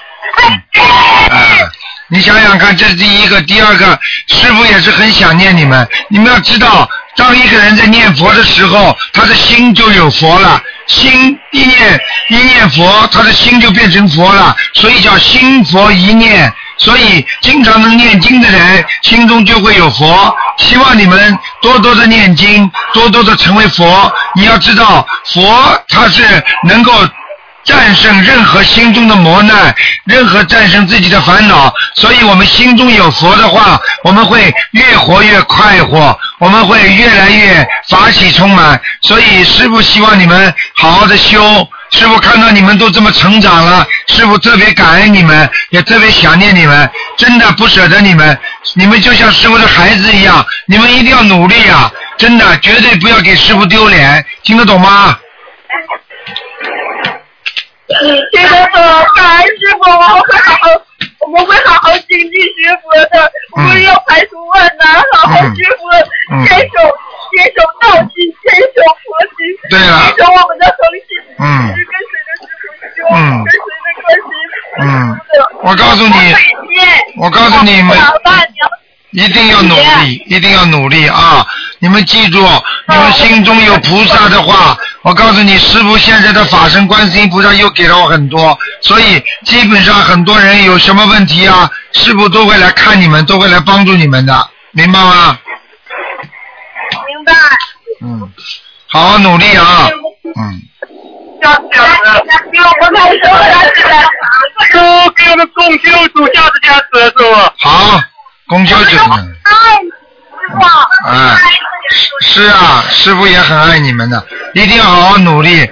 [0.81, 1.71] 啊，
[2.09, 5.89] 你想想看，这是第一个，第二个，师傅也是很想念你们。
[6.09, 10.61] 你们要知道，当一个人在念佛的时候，他的心就有佛了。
[10.87, 16.53] 心一念一念佛，他的心就变成佛了，所以叫心佛一念。
[16.79, 20.35] 所以，经常能念经的人，心中就会有佛。
[20.57, 24.11] 希望你们多多的念经，多多的成为佛。
[24.35, 26.23] 你要知道，佛他是
[26.67, 26.93] 能够
[27.65, 31.73] 战胜任何心中的磨难，任何战胜自己的烦恼。
[31.95, 38.81] 所以我们心中有佛的话，我们会越活越快活，我们会越来越法喜充满。
[39.03, 41.69] 所以师父希望你们好好的修。
[41.93, 48.39] 师傅看到你们都这么成长了，师傅特别感恩你们，也特别想念你们，真的不舍得你们。
[48.75, 51.91] 你们就像师傅的孩子一样，你们一定要努力啊！
[52.17, 55.17] 真的，绝对不要给师傅丢脸，听得懂吗？
[58.33, 58.81] 听得懂，
[59.17, 60.69] 感恩师傅，我会好好
[61.27, 65.91] 我们会好好精进学佛的，我们要排除万难，好好学佛，
[66.33, 66.45] 嗯。
[66.47, 66.77] 坚守
[67.35, 69.39] 坚守道心，坚守佛心，
[69.71, 70.07] 对了。
[70.07, 74.43] 坚守我们的恒心，跟随着师傅修，嗯跟随着观世音
[74.81, 74.85] 嗯。
[75.63, 76.35] 我告诉你
[77.19, 77.99] 我告诉你们
[79.11, 81.45] 一定要努力，一定要努力啊！
[81.81, 82.39] 你们记住，
[82.87, 95.39] 你们心中有菩萨的话，我告诉你，师傅现在的法身观世音菩萨又给了我很多，所以基本上很多人有什么问题啊，师傅都会来看你们，都会来帮助你们的，明白吗？
[97.07, 97.33] 明白。
[98.03, 98.33] 嗯，
[98.89, 99.89] 好好努力啊！
[100.37, 100.63] 嗯。
[107.61, 108.01] 好，
[108.47, 108.99] 公交就是。
[108.99, 109.03] 爱
[109.83, 110.61] 你，师傅。
[111.07, 111.15] 哎
[112.21, 115.69] 是啊，师傅也很爱你们的，一定要好好努力。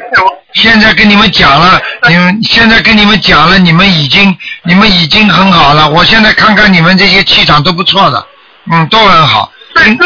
[0.55, 5.89] 现在跟你们讲了，你们现在跟你们讲了，你们已经你们已经很好了。
[5.89, 8.27] 我现在看看你们这些气场都不错的，
[8.71, 9.53] 嗯，都很好。
[9.75, 9.97] 嗯，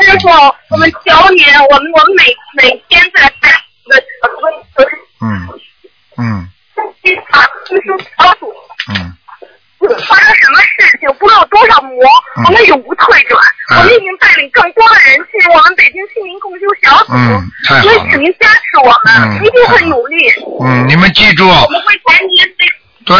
[0.00, 0.28] 师傅，
[0.68, 3.48] 我们求您，我们我们每每天在在
[3.86, 4.02] 那个
[5.20, 5.48] 嗯
[6.18, 6.48] 嗯
[7.02, 8.52] 经常听说小组
[8.90, 9.14] 嗯，
[10.06, 11.90] 发生什么事情，不论有多少魔，
[12.36, 13.40] 嗯我们永不退转。
[13.42, 20.16] 嗯我们已经带领更多的人进入我们北京心灵共修小组，嗯太好了所以请您加持我们，嗯一定会努力。
[20.82, 21.48] 嗯，你们记住。
[23.04, 23.16] 对，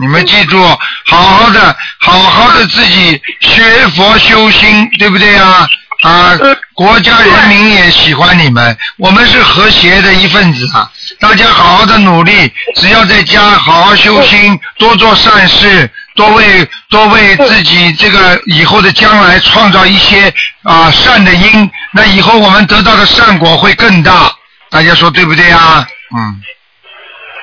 [0.00, 0.62] 你们记住，
[1.06, 5.68] 好好的，好好的自己学佛修心，对不对啊？
[6.02, 6.36] 啊，
[6.74, 10.90] 国家人民也喜欢你们，我们是和谐的一份子啊！
[11.20, 20.32] 大家好好的努力，只要在家好好修心，多做善事，多为多为自己这个以后的将来创造一些
[20.64, 24.32] 啊善的因，那以后我们得到的善果会更大。
[24.70, 25.86] 大家说对不对啊？
[26.16, 26.40] 嗯，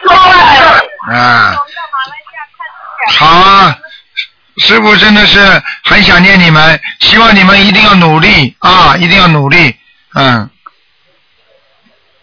[0.08, 1.14] 对。
[1.16, 1.56] 啊。
[3.18, 3.76] 好啊，
[4.58, 5.40] 师傅真的是
[5.84, 9.76] 很想念你们，希望你们一定要努力啊，一定要努力，
[10.14, 10.50] 嗯，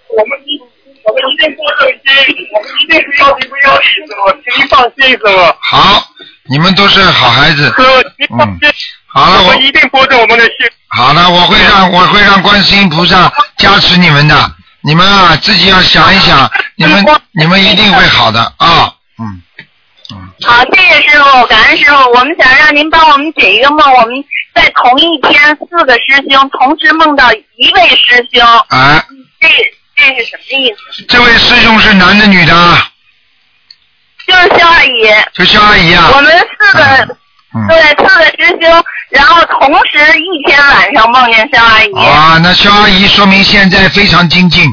[0.08, 0.60] 我们一
[1.02, 5.26] 我们一定做正心，我们一定是要你不要师傅，请您放心，师傅。
[5.60, 6.08] 好，
[6.44, 7.82] 你们都是好孩子师，傅，
[8.18, 8.72] 您放心，
[9.06, 10.52] 好了，我我们一定保证我们的心。
[10.88, 14.52] 好了，我会让我会让观世音菩萨加持你们的，
[14.87, 19.42] 你们啊自己要想一想， 你们你们一定会好的啊，嗯
[20.12, 22.12] 嗯，好，谢谢师傅，感恩师傅。
[22.12, 29.05] 我们想让您帮我们解一个梦，我们在同一天四个师兄同时梦到一位师兄，啊，
[29.40, 29.49] 这
[29.96, 31.03] 这是什么意思？
[31.09, 32.88] 这位师兄是男的女的啊？
[34.29, 35.03] 就是肖阿姨，
[35.35, 36.12] 就肖阿姨啊。
[36.14, 37.16] 我，们四个
[37.57, 37.66] 嗯。
[37.69, 41.92] 对四个师兄，然后同时一天晚上梦见肖阿姨。
[41.95, 44.64] 啊，那肖阿姨说明现在非常精进，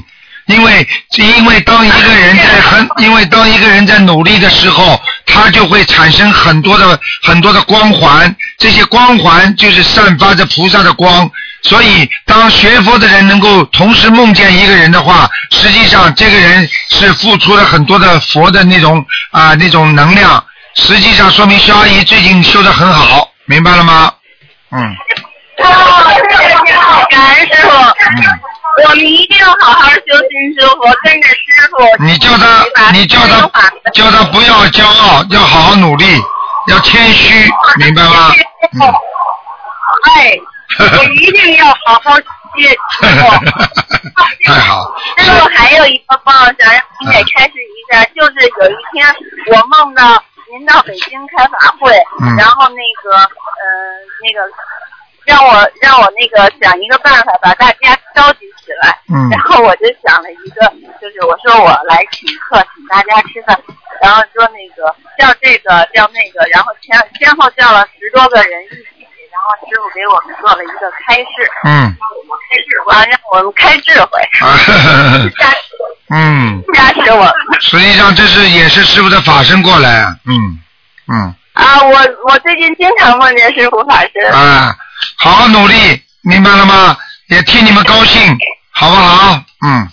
[0.48, 11.30] 因为因为当一个人在很，因为当一个人在努力的时候，他就会产生很多的很多的光环，这些光环就是散发着菩萨的光。
[11.66, 20.44] 所以，当学佛的人能够同时梦见一个人的话，实际上这个人是付出了很多的佛的那种啊那种能量。
[20.76, 24.12] 实际上说明肖阿姨最近修得很好，明白了吗？
[24.72, 24.96] 嗯
[25.60, 27.70] 哦，谢谢师傅，感恩师傅。
[27.70, 28.40] 嗯。
[28.84, 32.04] 我们一定要好好修心修佛，跟着师傅。
[32.04, 33.48] 你叫他，你叫他，
[33.94, 36.06] 叫他不要骄傲，要好好努力，
[36.68, 38.32] 要谦虚，明白吗？
[38.74, 38.82] 嗯。
[40.16, 40.36] 哎，
[40.98, 42.16] 我一定要好好
[42.58, 43.30] 谢师傅。
[44.52, 44.92] 太好。
[45.20, 49.16] 师傅还有一个梦想让你给开示一下，就是有一天
[49.52, 50.22] 我梦到
[50.54, 52.38] 您到北京开法会，嗯。
[52.38, 53.26] 然后那个呃
[54.22, 54.46] 那个
[55.26, 59.30] 让我让我那个想一个办法把大家召集起来，嗯。
[59.32, 60.70] 然后我就想了一个，
[61.02, 63.60] 就是我说我来请客，请大家吃饭，
[64.00, 68.93] 然后说那个叫这个叫那个，然后前先后叫了十多个人一
[69.44, 71.28] 后师傅给我们做了一个开示，
[71.66, 71.96] 嗯。
[72.50, 74.58] 开智慧，让我们开智慧，啊，
[75.40, 75.54] 加
[76.16, 77.34] 嗯，加持我。
[77.62, 80.60] 实际上这是也是师傅的法身过来啊，嗯
[81.12, 84.32] 嗯啊，我我最近经常梦见师傅法身。
[84.32, 84.76] 啊，
[85.18, 86.98] 好好努力，明白了吗？
[87.30, 88.38] 也替你们高兴，
[88.72, 89.42] 好不好？
[89.66, 89.88] 嗯，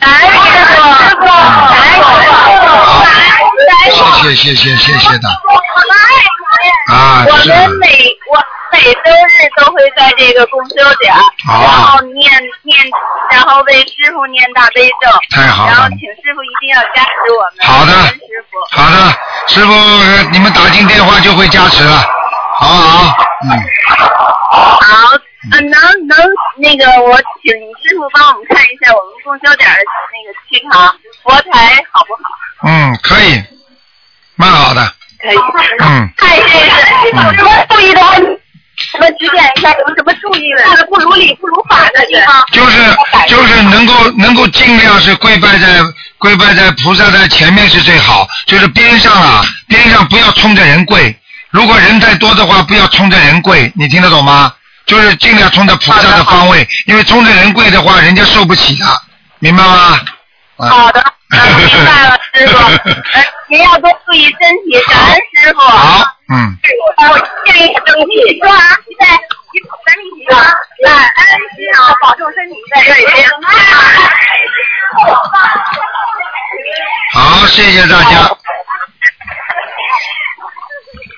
[0.00, 0.82] 感恩师傅，
[1.20, 1.30] 感
[1.70, 2.02] 恩师傅，
[3.04, 3.08] 感
[3.84, 4.22] 恩师傅。
[4.22, 5.60] 谢谢谢谢谢谢的我们
[5.96, 6.94] 爱你。
[6.94, 7.86] 啊，我们每
[8.30, 8.36] 我
[8.72, 11.12] 每周日都会在这个共修点
[11.46, 12.30] 然后念
[12.62, 12.78] 念，
[13.32, 17.66] 然后为师傅念大悲咒，太好了然后请师傅一定要加持我们。
[17.66, 18.76] 好的师傅。
[18.76, 18.96] 好的，
[19.48, 21.96] 师傅，呃你们打进电话就会加持了，
[22.58, 23.16] 好不好？
[23.44, 23.50] 嗯，
[24.80, 25.10] 好，
[25.52, 26.16] 呃，能能
[26.58, 27.52] 那个，我请
[27.82, 29.76] 师傅帮我们看一下我们共修点的
[30.12, 32.68] 那个气场佛台好不好？
[32.68, 33.42] 嗯，可以，
[34.36, 34.80] 蛮好的，
[35.20, 35.36] 可以。
[35.82, 38.39] 嗯， 太谢谢师傅，什么注意的问题？
[39.00, 40.86] 我们指点一下有什么注意的？
[40.88, 42.44] 不如理不如法的地方。
[42.52, 42.94] 就是
[43.28, 45.80] 就是能够能够尽量是跪拜在
[46.18, 54.52] 跪拜在菩萨的前面是最好，就是边上啊边上不要冲着人跪，如果人太多的话不要冲着人跪，你听得懂吗？
[54.84, 58.84] 就是尽量冲着菩萨的方位，因为冲着人跪的话人家受不起的，
[59.38, 59.98] 明白吗？
[60.58, 62.58] 啊好的，那 明白了，师傅。
[62.58, 65.60] 呃，您要多注意身体，感恩师傅。
[65.60, 66.56] 好，嗯，
[67.10, 70.32] 我建议身体说啊，现在身体啊，
[70.84, 72.54] 感恩师傅，保重身体。
[77.12, 78.30] 好，谢谢大家。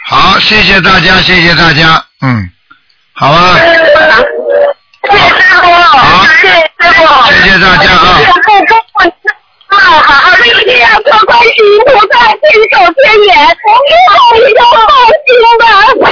[0.07, 2.51] 好，谢谢大家，谢谢大家，嗯，
[3.13, 6.25] 好吧，谢谢师傅，好。
[6.25, 8.19] 谢谢师傅，谢谢大家啊，
[9.79, 11.53] 好好的一定要多关心
[11.87, 14.81] 菩萨，坚守天眼，以后一定放
[15.25, 15.63] 心的，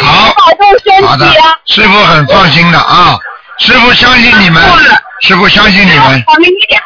[0.01, 3.19] 好保重身好的体啊。，师傅很放心的啊，
[3.59, 4.63] 师傅相信你们，
[5.23, 6.79] 师傅相信你们，我们一定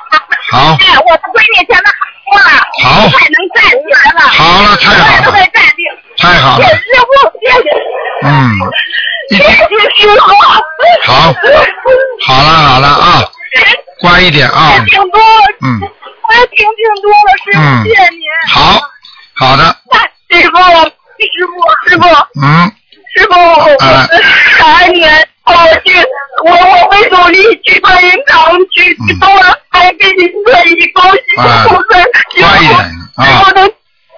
[0.51, 0.77] 好。
[0.81, 1.93] 哎，我的闺女现在好
[2.31, 2.49] 多了，
[2.83, 2.87] 好。
[3.11, 5.33] 太能站起来了，好了太好了。
[6.17, 6.65] 太好了。
[6.65, 7.67] 谢谢，师傅，谢谢，
[8.25, 8.29] 嗯，
[9.31, 9.43] 谢谢
[9.97, 10.25] 师傅。
[11.03, 11.35] 好。
[12.27, 13.23] 好了好了啊，
[14.01, 14.73] 乖一点啊。
[15.63, 15.81] 嗯，
[16.29, 17.83] 我也听听多了，师嗯。
[17.83, 18.23] 傅，谢谢您。
[18.49, 18.81] 好，
[19.35, 19.63] 好的，
[20.31, 20.57] 师傅，
[21.21, 22.05] 师傅，师傅，
[22.43, 22.73] 嗯，
[23.17, 24.09] 师傅，我啊
[24.59, 25.09] 感恩您。
[25.45, 25.53] 我
[25.85, 25.95] 去，
[26.47, 29.07] 我我会努力去观音堂去嗯。
[29.09, 32.03] 去多了，还给您可以恭喜啊菩萨，
[32.41, 32.79] 乖一点
[33.17, 33.45] 啊。
[33.47, 33.71] 我的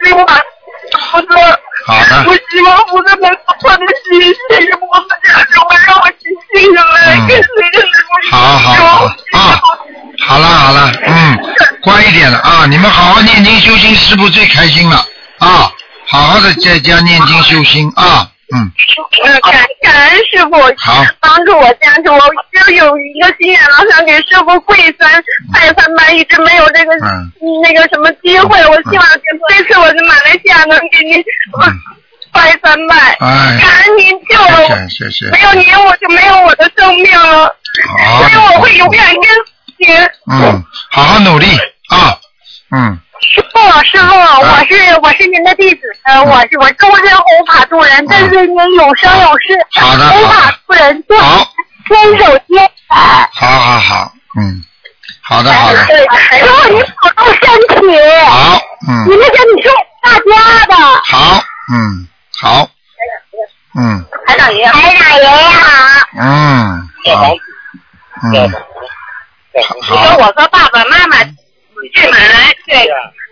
[0.05, 2.25] 希望，菩萨，好的。
[2.29, 3.29] 我希望菩萨能
[11.87, 14.97] 乖一点了啊，你们好好念经修心，师傅最开心了
[15.39, 15.71] 啊，
[16.05, 18.73] 好好的在家念经修心啊，嗯，
[19.25, 21.07] 呃，感感恩师傅，好。
[21.21, 25.23] 帮助我加持我，就有一个心愿了，想给师傅跪三
[25.53, 27.31] 拜三拜，一直没有这个、嗯。
[27.63, 31.73] 那个什么机会，我希望这次我在马来西亚能给您、嗯。
[32.35, 33.61] 拜三拜，哎。
[33.61, 37.55] 感恩您救了我，谢谢谢没有您我就没有我的生命了，
[38.19, 39.23] 所以我会永远跟
[39.79, 39.95] 您。
[40.33, 41.47] 嗯，好好努力
[41.89, 42.19] 啊，
[42.73, 51.53] 嗯，师傅，师傅，我是我是您的弟子，呃，我是我终身弘法度人，但是您永生永世，嗯好的弘法度人，就好。
[51.89, 53.31] 坚守天台。
[53.33, 54.61] 好好好，嗯，
[55.23, 57.97] 好的好的，师傅，你保重身体。
[58.29, 59.69] 好，你嗯，那个你是
[60.03, 60.75] 大家的。
[61.05, 61.41] 好，
[61.73, 62.69] 嗯，好，
[63.79, 64.63] 嗯海长爷。
[64.63, 64.67] 爷。
[64.67, 66.09] 台长爷爷好。
[66.19, 67.35] 嗯，好，
[68.25, 71.19] 嗯，你说，我和爸爸妈妈
[71.95, 72.89] 去马来，对，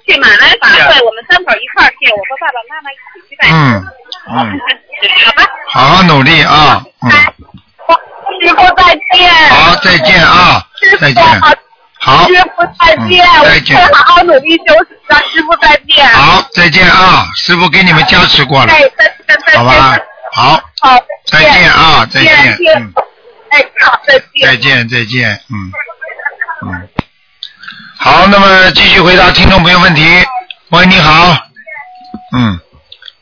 [0.07, 3.49] 去马来法会，我们三口一块儿去，我和爸爸妈妈一起去拜。
[3.51, 3.85] 嗯
[4.27, 4.61] 嗯，
[5.27, 5.51] 好吧。
[5.69, 7.11] 好好努力啊，嗯，
[8.40, 9.31] 师傅再见。
[9.51, 10.67] 好，再见啊，
[11.01, 11.25] 再见，
[12.01, 15.17] 好，师傅再见，嗯再见会好好努力修行的。
[15.33, 16.07] 师傅再见。
[16.09, 19.59] 好，再见啊，师傅给你们加持过了，哎，再见，再见。
[19.59, 19.99] 好吧，
[20.33, 22.93] 好，好，再见啊，再见，嗯。
[23.51, 24.29] 哎，好，再见。
[24.43, 25.73] 再见，再见，嗯，
[26.67, 26.88] 嗯，
[28.05, 30.03] 好，那么继续回答听众朋友问题。
[30.73, 31.35] 喂，你好，
[32.37, 32.61] 嗯，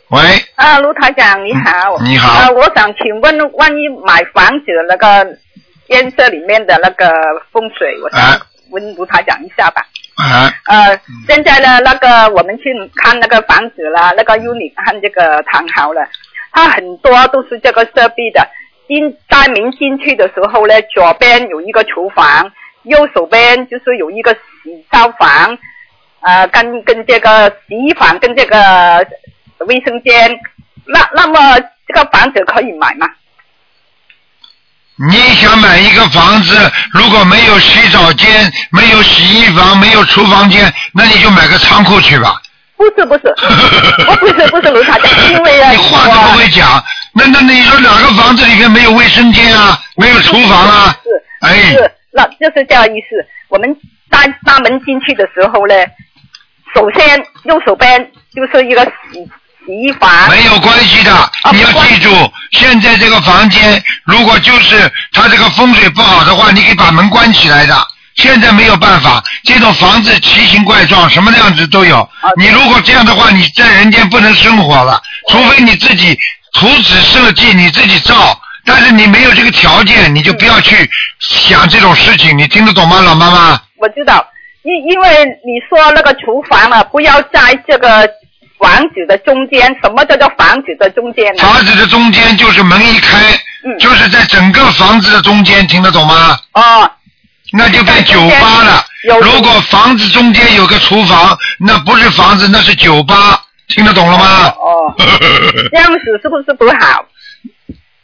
[0.09, 0.19] 喂，
[0.57, 1.97] 啊，卢台长你好。
[2.01, 5.39] 你好啊，我想请问，万一买房子的那个
[5.87, 7.13] 建设里面的那个
[7.53, 8.41] 风水，我啊想
[8.73, 9.87] 问卢台长一下吧。
[10.17, 12.65] 啊，呃，现在呢，那个我们去
[12.97, 16.05] 看那个房子啦，那个 unit 和这个唐豪了，
[16.51, 18.45] 它很多都是这个设备的。
[18.89, 22.51] 进大门进去的时候呢，左边有一个厨房，
[22.83, 25.59] 右手边就是有一个洗澡房，
[26.21, 29.07] 呃，跟跟这个洗衣房跟这个
[29.67, 30.39] 卫生间。
[30.87, 33.07] 那那么这个房子可以买吗？
[35.11, 42.41] 你想买一个房子，如果没有洗澡间、没有洗衣房、没有厨房间，那你就买个仓库去吧。
[42.77, 43.23] 不是不是，
[44.09, 46.83] 我 不是不是卢台长，因为啊，你话都不会讲，
[47.15, 50.97] 那那那你说哪个房子里面没有卫生间啊，没有厨房啊？
[51.03, 53.25] 是哎，是，那就是这样意思。
[53.49, 53.77] 我们
[54.13, 55.75] 大大门进去的时候呢，
[56.75, 57.99] 首先右手边
[58.35, 59.19] 就是一个洗
[59.65, 62.11] 洗衣房，没有关系的，你要记住，
[62.53, 67.75] 现在这个房间如果就是它这个风水不好的话，你可以把门关起来的。
[68.15, 72.07] 现在没有办法，这种房子奇形怪状，什么样子都有。
[72.37, 76.19] 你如果这样的话，你在人间不能生活了，除非你自己
[76.53, 78.39] 图纸设计，你自己造。
[78.65, 80.89] 但是你没有这个条件，你就不要去
[81.21, 82.37] 想这种事情。
[82.37, 83.61] 你听得懂吗，老妈妈？
[83.83, 84.25] 我知道，
[84.63, 88.09] 因因为你说那个厨房啊，不要在这个
[88.61, 91.43] 房子的中间，什么叫做房子的中间呢？
[91.43, 93.19] 房子的中间就是门一开，
[93.65, 96.39] 嗯就是在整个房子的中间，听得懂吗？
[96.55, 96.89] 哦，
[97.53, 98.85] 那就变酒吧了。
[99.09, 104.47] 有如果房子中间有个厨房，那不是房子，那是酒吧，听得懂了吗？
[104.61, 104.95] 哦，
[105.73, 107.05] 这样子是不是不好？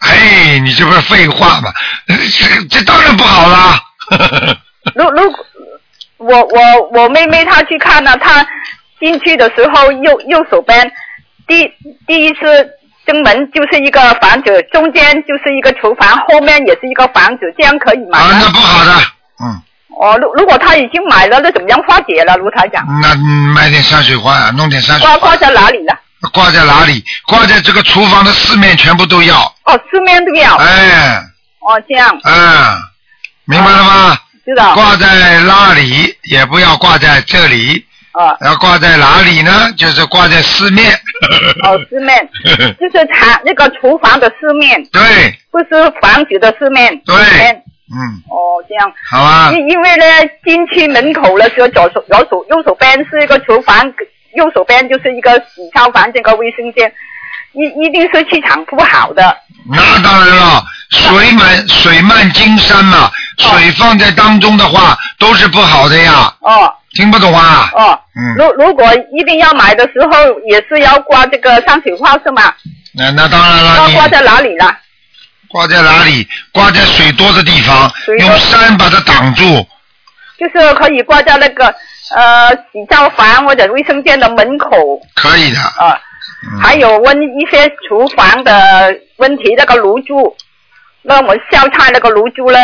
[0.00, 1.72] 哎，你这不是废话吗？
[2.08, 3.80] 这这当然不好啦。
[4.94, 5.44] 如如果
[6.18, 8.46] 我我我妹妹她去看了，她
[9.00, 10.90] 进去的时候右右手边
[11.46, 11.64] 第
[12.06, 12.68] 第一次
[13.06, 18.18] 登门就是一个房子，中间就是一个厨房，后面也是一个房子，这样可以吗？
[18.18, 18.92] 啊，那不好的，
[19.42, 19.62] 嗯，
[20.00, 22.36] 哦，如如果他已经买了，那怎么样化解了？
[22.36, 23.20] 卢台长，那嗯
[23.54, 25.94] 买点山水画啊，弄点山水画，挂挂在哪里呢？
[26.32, 27.02] 挂在哪里？
[27.28, 29.40] 挂在这个厨房的四面全部都要。
[29.64, 30.56] 哦，四面都要。
[30.56, 31.22] 哎，
[31.60, 32.76] 哦，这样嗯，
[33.44, 34.18] 明白了吗？
[34.48, 34.74] 知道。
[34.74, 35.06] 挂在
[35.44, 37.84] 那里，也不要挂在这里。
[38.12, 38.36] 啊。
[38.40, 39.72] 要挂在哪里呢？
[39.76, 40.90] 就是挂在四面。
[41.64, 42.28] 哦，四面
[42.80, 45.02] 就是茶那个厨房的四面，对，
[45.50, 46.96] 不是房子的四面。
[47.04, 48.92] 对面嗯，哦，这样。
[49.10, 49.50] 好啊。
[49.52, 50.04] 因因为呢，
[50.44, 53.92] 进去门口的时候，左手右手右手边是一个厨房，
[54.36, 56.92] 右手边就是一个洗烧房，这个卫生间，
[57.52, 59.36] 一一定是气场不好的。
[59.70, 66.32] 那当然了，水满水漫金山嘛，水放在当中的话都是不好的呀。
[66.40, 66.74] 哦。
[66.94, 67.70] 听不懂啊？
[67.74, 68.00] 哦。
[68.16, 68.34] 嗯。
[68.36, 72.52] 如如果一定要买的时候，也是要挂这个山水画是吗？
[72.94, 74.74] 那那当然了，挂在哪里了？
[75.48, 76.26] 挂在哪里？
[76.50, 79.66] 挂在水多的地方，水用山把它挡住。
[80.38, 81.66] 就是可以挂在那个
[82.16, 84.70] 呃洗澡房或者卫生间的门口。
[85.14, 85.60] 可以的。
[85.60, 86.00] 啊。
[86.62, 90.36] 还有问一些厨房的问题，那个炉柱，
[91.02, 92.58] 那我们烧菜那个炉柱呢，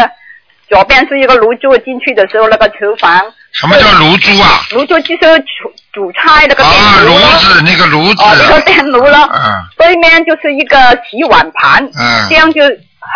[0.69, 3.21] 左边是一个炉柱，进去的时候那个厨房。
[3.53, 4.65] 什么叫炉珠啊？
[4.73, 8.23] 炉柱就是煮煮菜那个电啊，炉子那个炉子。
[8.23, 9.29] 哦，那个电炉了。
[9.33, 9.65] 嗯。
[9.77, 10.77] 对面就是一个
[11.09, 11.85] 洗碗盘。
[11.97, 12.63] 嗯这样就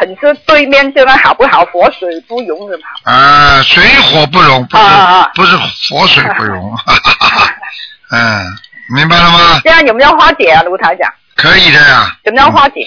[0.00, 1.64] 很是对面这边好不好？
[1.66, 2.84] 活水不容的嘛。
[3.02, 6.72] 啊，水火不容，不是、啊不是火水不容。
[8.10, 8.56] 嗯，
[8.88, 9.60] 明白了吗？
[9.62, 11.12] 这样有没有化解啊，卢台长？
[11.36, 12.16] 可以的呀。
[12.24, 12.80] 怎么样化解？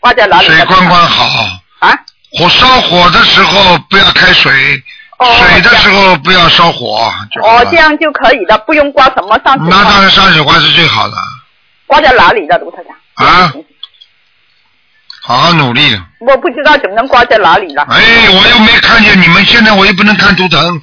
[0.00, 0.46] 挂在哪里？
[0.46, 1.24] 水关关好。
[1.80, 1.98] 啊。
[2.36, 4.52] 火烧火的时候不要开水，
[5.38, 11.14] 水的时候不要烧火，哦这样就可以的，不用挂什么上水那当然上水画是最好的
[11.86, 13.26] 挂在哪里的，卢台长？
[13.28, 13.52] 啊。
[15.22, 15.98] 好好努力。
[16.20, 17.86] 我不知道怎么能挂在哪里了。
[17.88, 20.82] 哎，我又没看见你们，现在我又不能看图腾，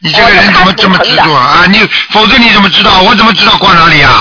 [0.00, 1.62] 你这个人怎么这么执着啊？
[1.62, 1.78] 啊，你
[2.10, 3.02] 否则你怎么知道？
[3.02, 4.20] 我怎么知道挂哪里啊？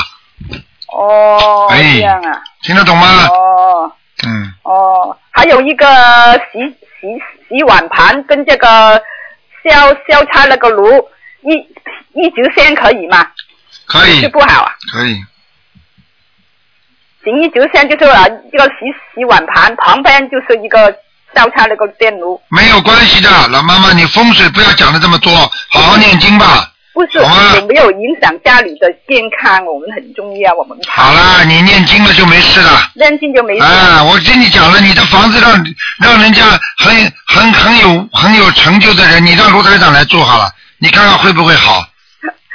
[0.88, 2.42] 哦，哎这样啊。
[2.62, 3.28] 听得懂吗？
[3.28, 3.92] 哦。
[4.26, 4.54] 嗯。
[4.64, 5.86] 哦，还有一个
[6.52, 6.60] 洗
[7.02, 7.08] 洗
[7.50, 9.02] 洗碗盘跟这个
[9.68, 11.10] 烧烧菜那个炉
[11.42, 11.54] 一
[12.22, 13.28] 一直线可以吗？
[13.86, 14.72] 可以是不好啊。
[14.94, 15.22] 可以，
[17.24, 18.76] 行一直线就是啊，这个洗
[19.14, 20.96] 洗碗盘旁边就是一个
[21.36, 22.40] 烧菜那个电炉。
[22.50, 25.34] 没有关系的，老妈妈，你风水不要讲的这么多，
[25.70, 26.70] 好好念经吧。
[26.94, 29.66] 不是有没有影响家里的健康？
[29.66, 32.92] 我们很重要，我们好啦，你念经了就没事了。
[32.94, 33.66] 念经就没事。
[33.66, 35.52] 啊，我跟你讲了，你的房子让
[35.98, 36.44] 让人家
[36.78, 41.84] 很很很有很有成就的人，你让卢台长来住好了，你看看会不会好？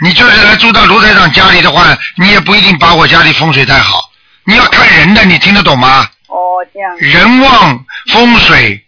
[0.05, 4.01] 你就是来住到卢台长家里的话，你也不一定把我家里风水太好。
[4.45, 6.07] 你要看人的，你听得懂吗？
[6.29, 6.97] 哦，这样。
[6.99, 8.85] 人旺风水，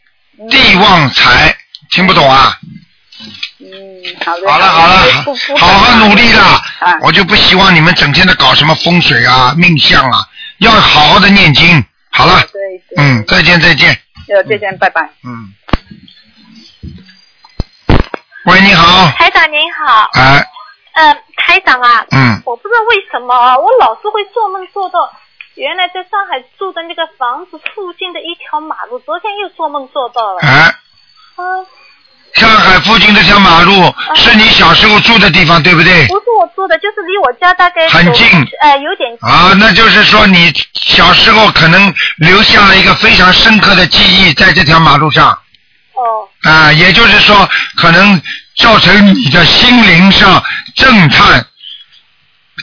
[0.50, 1.56] 地旺财，
[1.90, 2.58] 听不懂啊？
[3.60, 3.68] 嗯，
[4.24, 4.50] 好的。
[4.50, 6.62] 好了好了，好好努力啦！
[6.80, 10.26] 啊我就不希望你们整天的搞什么风水啊、命相啊，
[10.58, 11.84] 要好好的念经。
[12.10, 12.96] 好了，对对。
[12.96, 13.90] 嗯，再见再见。
[14.28, 15.02] 呃，再见，拜拜。
[15.24, 15.54] 嗯。
[18.46, 19.10] 喂，你好。
[19.18, 20.08] 台长您好。
[20.14, 20.46] 哎。
[20.94, 22.04] 嗯，台长啊。
[22.10, 22.42] 嗯。
[22.46, 24.98] 我不知道为什么啊，我老是会做梦做到，
[25.60, 30.38] 原来在上海住的那个房子附近的一条马路，昨天又做梦做到了。
[30.40, 30.74] 哎。
[31.36, 31.44] 啊。
[32.32, 36.06] 上海附近这条马路是你小时候住的地方，对不对？
[36.06, 39.28] 不是我住的，就是离我家大概很近走哎、有点近。
[39.28, 45.30] 啊，那就是说你小时候可能留下了一个非常深刻的记忆，在这条马路上。
[45.92, 46.26] 哦。
[46.48, 47.46] 啊，也就是说，
[47.76, 48.18] 可能
[48.56, 50.42] 造成你的心灵上
[50.76, 51.44] 震颤，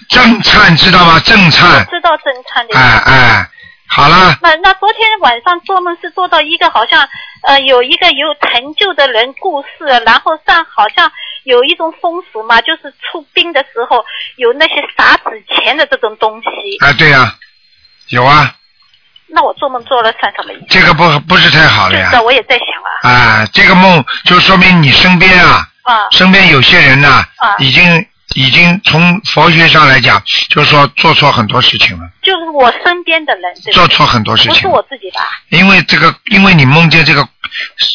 [0.09, 1.19] 震颤知道吗？
[1.25, 1.85] 正颤。
[1.87, 2.77] 知道正灿的。
[2.77, 3.49] 哎哎，
[3.87, 7.07] 好了，那那昨天晚上做梦是做到一个好像
[7.43, 11.11] 呃有一个有成就的人故事，然后上好像
[11.43, 14.03] 有一种风俗嘛，就是出殡的时候
[14.37, 16.47] 有那些撒纸钱的这种东西。
[16.85, 17.33] 啊对呀、
[18.09, 18.53] 有啊，
[19.27, 20.53] 那我做梦做了算什么？
[20.69, 22.15] 这个不不是太好了呀是。
[22.17, 22.67] 的，我也在想
[23.09, 23.09] 啊。
[23.09, 28.05] 啊，这个梦就说明你身边啊，啊身边有些人呐、啊已经
[28.35, 34.69] 已经从佛学上来讲，就是说做错很多事情了，就是我身边的人，做错很多事情不是情。
[34.69, 35.21] 我自己吧？
[35.49, 37.27] 因为这个，因为你梦见这个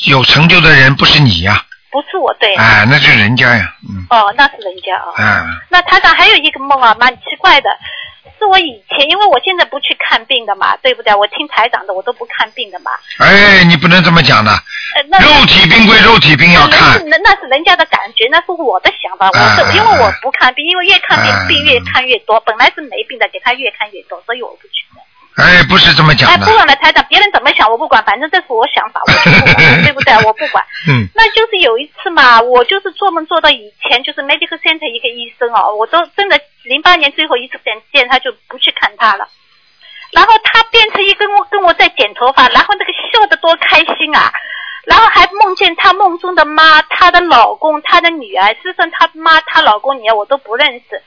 [0.06, 2.54] 有成就的人不是你呀、不是我对。
[2.56, 5.12] 哎，那是人家呀，嗯，哦，那是人家啊。
[5.16, 7.68] 哎，那台长还有一个梦啊，蛮奇怪的，
[8.42, 11.14] 是我以前，因为我现在不去看病的嘛，对不对？
[11.14, 12.90] 我听台长的，我都不看病的嘛。
[13.18, 19.30] 哎，你不能这么讲的，呃，那肉体病归肉体病要看，那那是人家的感觉，那是我的想法。
[19.30, 24.81] 我哎是因为我不看病，因为越看病哎病越看越多，本来是没病的，给他越看越多，所以我不去的。
[25.36, 30.14] 哎，不是这么哎，讲的不，管了，台长，别人怎么想我不管，反正这是我想法，我不管， 对不对？
[30.24, 30.64] 我不管。
[30.88, 39.26] 嗯，那就是有一次嘛，我就是做梦做到以前就是 medical center 一个医生哦，我都真的零八年最后一次见见他就不去看他了。
[40.12, 44.30] 然后他变成一跟我跟我在剪头发，然后那个笑得多开心啊！
[44.84, 51.02] 然后还梦见他梦中的妈、她的老公、她的女儿，事实上他妈、她老公、女儿我都不认识。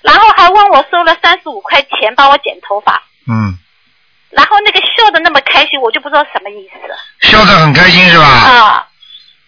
[0.00, 3.58] 然后还问我收了三十五块钱帮我剪头发，嗯，
[4.36, 8.24] 然后那个笑的那么开心，我就不知道什么意思笑得很开心是吧？
[8.24, 8.86] 啊。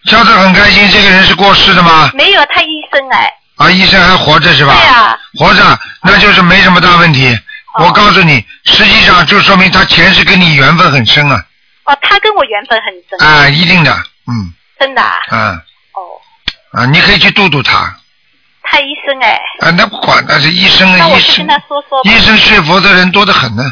[0.05, 2.09] 笑得很开心，这个人是过世的吗？
[2.13, 3.33] 没有，他医生哎。
[3.57, 4.73] 啊，医生还活着是吧？
[4.73, 7.33] 对啊、活着，那就是没什么大问题。
[7.75, 11.45] 哦我告诉你，实际上就说明他前世跟你缘分很深啊，
[11.85, 13.27] 哦，他跟我缘分很深。
[13.27, 13.91] 啊，一定的，
[14.27, 15.19] 嗯，真的啊。
[15.29, 15.61] 啊，
[15.93, 17.95] 哦，啊，你可以去度度他，
[18.63, 19.39] 他医生哎。
[19.59, 22.01] 啊，那不管，那是医生啊，医生那我去跟，他说说。
[22.05, 23.63] 医生学佛的人多得很呢。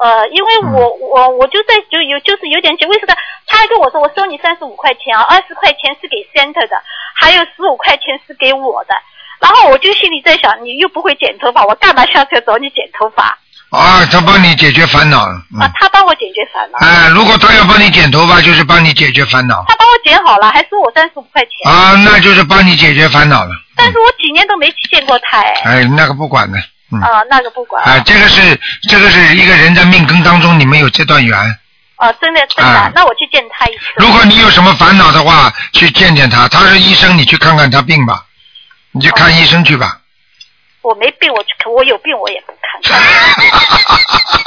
[0.00, 3.14] 呃，因为我我我就在就有就是有点为什么
[3.46, 6.76] 他还跟我说我收你三十五块钱啊，二十块钱是给 center 的，
[7.14, 8.94] 还有十五块钱是给我的。
[9.40, 13.38] 然后我就心里在想，你又不会剪头发，我干嘛下次要找你剪头发？
[13.70, 15.20] 啊，他帮你解决烦恼
[15.60, 16.78] 啊，他帮我解决烦恼。
[16.78, 21.70] 哎，如果他要帮你剪头发，就是帮你解决烦恼他帮我剪好了，还收我三十五块钱。
[21.70, 23.50] 啊，那就是帮你解决烦恼了。
[23.76, 25.54] 但是我几年都没去见过他哎。
[25.64, 26.58] 哎，那个不管的，
[26.90, 27.84] 嗯，啊，那个不管。
[27.84, 28.58] 啊，这个是
[28.88, 31.36] 这个是一个人在命根当中，你们有这段缘。
[31.96, 33.84] 啊，真的真的，啊那我去见他一次。
[33.96, 38.24] 如果你有什么烦恼的话，去见见他，他是医生，你去看看他病吧，
[38.92, 40.00] 你去看医生去吧。
[40.80, 42.80] 我没病，我去看，我有病我也不看。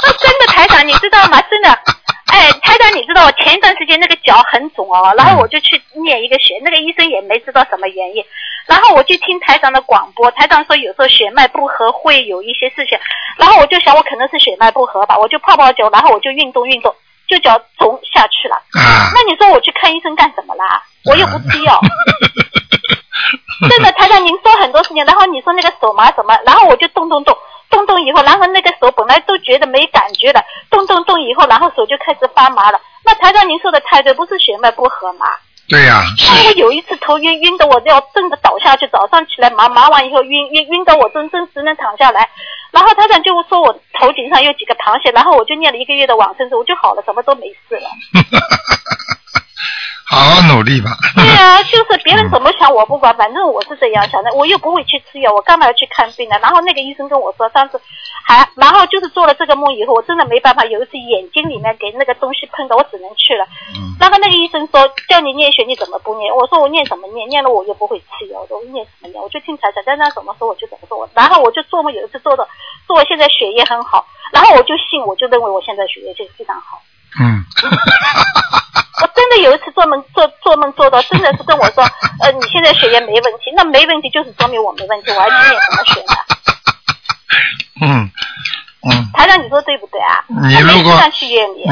[0.02, 1.40] 那 真的台长，你知道吗？
[1.42, 1.70] 真的，
[2.26, 8.24] 哎，台长，你知道我前一段时间那个脚很肿哦，然后我就去念一个血，那个医生也没知道什么原因，
[8.66, 12.98] 然后我就听台长的广播，台长说有时候血脉不和会有一些事情，
[13.38, 16.94] 然后我就想我可能是血脉不和吧，我就泡泡脚，然后我就运动运动，
[17.28, 18.56] 就脚肿下去了。
[18.56, 20.82] 啊那你说我去看医生干什么啦？
[21.04, 21.80] 我又不吃药。
[23.68, 27.36] 真的，台长，您说很多事情，然后你说那个手麻什么，然后我就动动动，
[27.70, 32.80] 动动以后，然后那个手本来都觉得没感觉的，动动动以后，然后手就开始发麻了。
[33.04, 35.26] 那台长您说的太对，不是血脉不和吗？
[35.72, 42.28] 对呀、那我有一次头晕晕的，我要真的倒下去，早上起来麻麻完以后晕晕晕的我真真只能躺下来。
[42.70, 47.88] 然后他长就说我头顶上有几个螃蟹，然后我就念了一个月的往生咒，我就好了，什么都没事了。
[50.12, 50.90] 好好努力吧。
[51.16, 56.36] 对啊， 就是别人怎么想我不管，反正我是这样想的，我又不会去吃药，我干嘛要去看病呢？
[56.42, 57.80] 然后那个医生跟我说，上次
[58.22, 63.46] 还，然后就是做了这个梦以后，我真的没办法，有一次眼睛里面给那个东西碰到，我只能去了。
[63.98, 66.34] 然后那个医生说叫你念血，你怎么不念？
[66.34, 67.26] 我说我念什么念？
[67.30, 69.22] 念了我又不会吃药，我念什么念？
[69.22, 71.08] 我就听台长在那怎么说我就怎么做。
[71.14, 72.46] 然后我就做梦有一次做的，
[72.86, 76.82] 做我现在血液很好，然后我就信，我就认为我现在血液就非常好。
[77.20, 77.44] 嗯，
[79.02, 81.82] 我真的有一次做梦做做梦做到，真的是跟我说，
[82.20, 86.16] 呃，你现在血液没问题，那没问题就是说明我没问题，我还去验什么血呢？
[87.82, 88.10] 嗯
[88.90, 90.24] 嗯，台长，你说对不对啊？
[90.28, 91.00] 你如果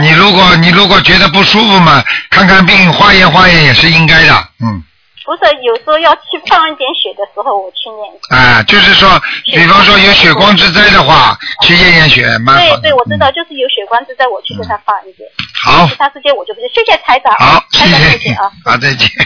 [0.01, 4.49] 你如果你如果觉得不舒服嘛，看看病化验化验也是应该的。
[4.61, 4.83] 嗯，
[5.25, 8.11] 不是有时候要去放一点血的时候，我去念。
[8.31, 12.61] 啊，就是说，比方说有血光之灾的话，去验验血蛮好。
[12.77, 15.29] 对对，我知道，就是有血光之灾，我去给他放一点。
[15.63, 16.69] 好其他时间我就不去。
[16.75, 17.33] 谢谢台长。
[17.35, 18.51] 好，谢谢见啊。
[18.65, 19.09] 好，再见。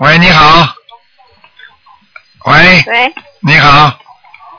[0.00, 0.74] 喂，你好。
[2.46, 3.96] 喂，喂，你好，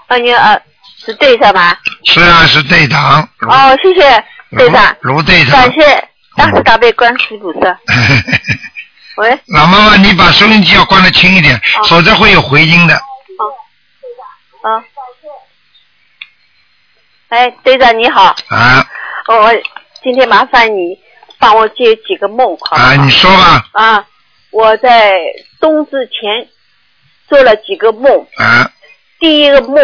[0.07, 0.59] 啊，你呃
[1.05, 1.77] 是队长吗？
[2.05, 4.23] 是啊，是队长，哦，谢谢
[4.57, 5.51] 队长，卢队长。
[5.51, 7.79] 感谢大慈大悲观世菩萨。
[9.17, 12.93] 喂，老妈妈，你把收音机要关的轻一点，否则会有回音的。
[14.61, 14.83] 啊，
[17.29, 18.85] 哎，队长你好，啊
[19.27, 19.53] 我
[20.03, 20.99] 今天麻烦你
[21.39, 22.57] 帮我解几个梦？
[22.71, 23.65] 啊，你说吧。
[23.73, 24.05] 啊，
[24.51, 25.13] 我在
[25.61, 26.49] 冬至前
[27.29, 28.69] 做了几个梦，啊
[29.19, 29.75] 第一个梦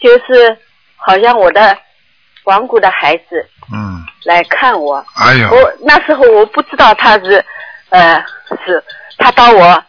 [0.00, 0.56] 就是
[0.96, 1.76] 好像我的
[2.44, 3.59] 亡故的孩子嗯，
[4.24, 7.44] 来看我，哎呦，我那时候我不知道他是，
[7.90, 8.22] 呃，
[8.66, 8.82] 是
[9.18, 9.82] 他到我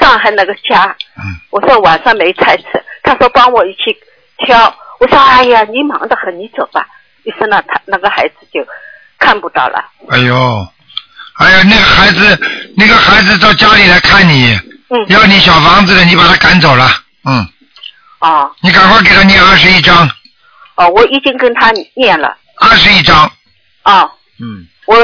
[0.00, 0.84] 上海那个家，
[1.16, 1.22] 嗯。
[1.50, 2.64] 我说晚上没菜吃，
[3.02, 3.96] 他说帮我一起
[4.44, 6.86] 挑，我说哎呀，你忙得很，你走吧。
[7.24, 8.60] 于是呢，他那个孩子就
[9.18, 9.84] 看不到了。
[10.10, 10.66] 哎呦，
[11.38, 12.40] 哎呀，那个孩子，
[12.76, 14.58] 那个孩子到家里来看你，
[14.88, 15.06] 嗯。
[15.08, 16.88] 要你小房子的，你把他赶走了，
[17.24, 17.46] 嗯，
[18.20, 18.50] 哦。
[18.62, 20.08] 你赶快给他念二十一章，
[20.76, 22.36] 哦，我已经跟他念了。
[22.60, 23.30] 二十一章，
[23.84, 24.10] 哦，
[24.40, 24.96] 嗯，我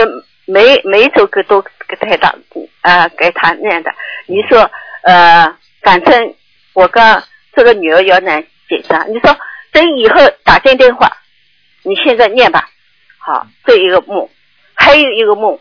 [0.46, 2.34] 每每一首歌都给他打
[2.82, 3.90] 呃给他念的。
[4.26, 4.70] 你说
[5.02, 6.34] 呃，反正
[6.72, 7.22] 我跟
[7.54, 9.08] 这个女儿要难紧张。
[9.12, 9.36] 你说
[9.72, 11.10] 等以后打进电话，
[11.82, 12.68] 你现在念吧。
[13.18, 14.28] 好，这一个梦，
[14.74, 15.58] 还有一个梦，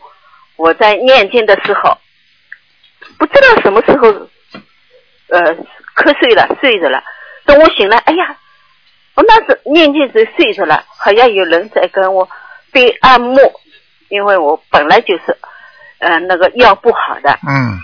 [0.56, 1.98] 我在念经的时候，
[3.18, 4.08] 不知道什么时候
[5.28, 5.54] 呃
[5.94, 7.02] 瞌睡了，睡着了。
[7.44, 8.36] 等我醒来，哎呀，
[9.14, 12.28] 我那时念经时睡着了，好像有人在跟我
[12.72, 13.40] 被按摩，
[14.08, 15.36] 因为我本来就是
[15.98, 17.78] 呃那个腰不好的，嗯，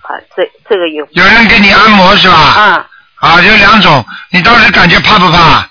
[0.00, 2.34] 好这这个有有人给你按摩是吧？
[2.34, 5.68] 啊，啊，有两种，你当时感觉怕不怕？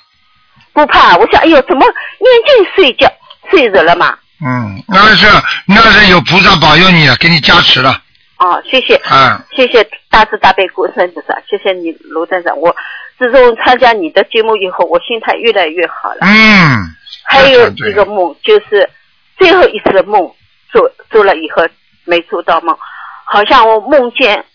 [0.73, 1.15] 不怕。
[1.17, 3.11] 我想，哎呦，怎么念经睡觉
[3.49, 4.17] 睡着了嘛？
[4.45, 5.25] 嗯，那是
[5.65, 8.01] 那是有菩萨保佑你了，给你加持了，
[8.39, 12.57] 哦，谢谢，啊，谢谢大慈大悲观世音菩萨，谢谢你卢站长。
[12.57, 12.75] 我
[13.17, 16.17] 自从参加你的节目以后，我心态越来越好了。
[16.21, 16.93] 嗯，
[17.23, 18.89] 还有一个梦，就是
[19.37, 20.33] 最后一次的梦
[20.71, 21.65] 做做了以后
[22.05, 22.77] 没做到梦，
[23.25, 24.45] 好像我梦见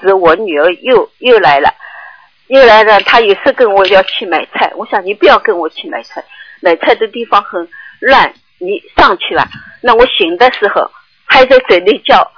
[0.00, 1.72] 是我女儿又又来了，
[2.48, 4.72] 又来了，她也是跟我要去买菜。
[4.76, 6.24] 我想你不要跟我去买菜，
[6.60, 7.68] 买菜的地方很
[8.00, 9.48] 乱，你上去吧。
[9.80, 10.90] 那我醒的时候
[11.24, 12.30] 还在嘴里叫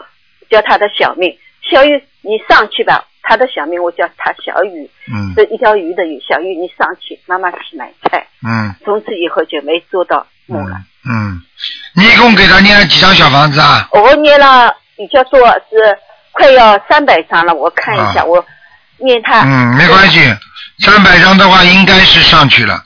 [0.50, 3.06] 叫她的小命，小玉你上去吧。
[3.26, 8.26] 她的小名我叫他小雨，嗯是一条鱼的鱼，小雨你上去，妈妈去买菜。
[8.46, 10.76] 嗯从此以后就没做到梦了。
[11.08, 11.40] 嗯，
[11.94, 13.88] 你一共给他念了几张小房子啊？
[13.92, 15.98] 我念了比较多，是
[16.32, 17.54] 快要三百张了。
[17.54, 18.44] 我看一下，啊我
[18.98, 19.40] 念他。
[19.42, 20.20] 嗯，没关系，
[20.80, 22.82] 三百张的话应该是上去了，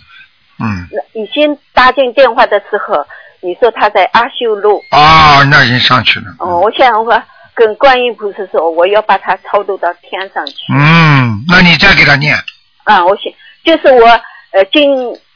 [0.60, 3.04] 嗯，以前打进电话的时候，
[3.40, 4.82] 你说他在阿修路。
[4.92, 7.12] 哦，那已经上去了，哦，我想我
[7.58, 10.54] 跟观音菩萨说，我要把他超度到天上去。
[10.72, 12.36] 嗯，那你再给他念，
[12.84, 13.24] 啊，我想
[13.64, 14.06] 就是我
[14.52, 14.88] 呃，今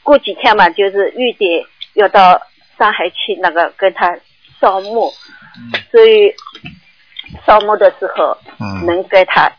[0.03, 1.61] 过几天嘛，就是预定
[1.95, 2.41] 要到
[2.79, 4.09] 上海去那个跟他
[4.61, 5.11] 扫墓，
[5.91, 6.33] 所以
[7.45, 9.51] 扫墓的时候，嗯能给他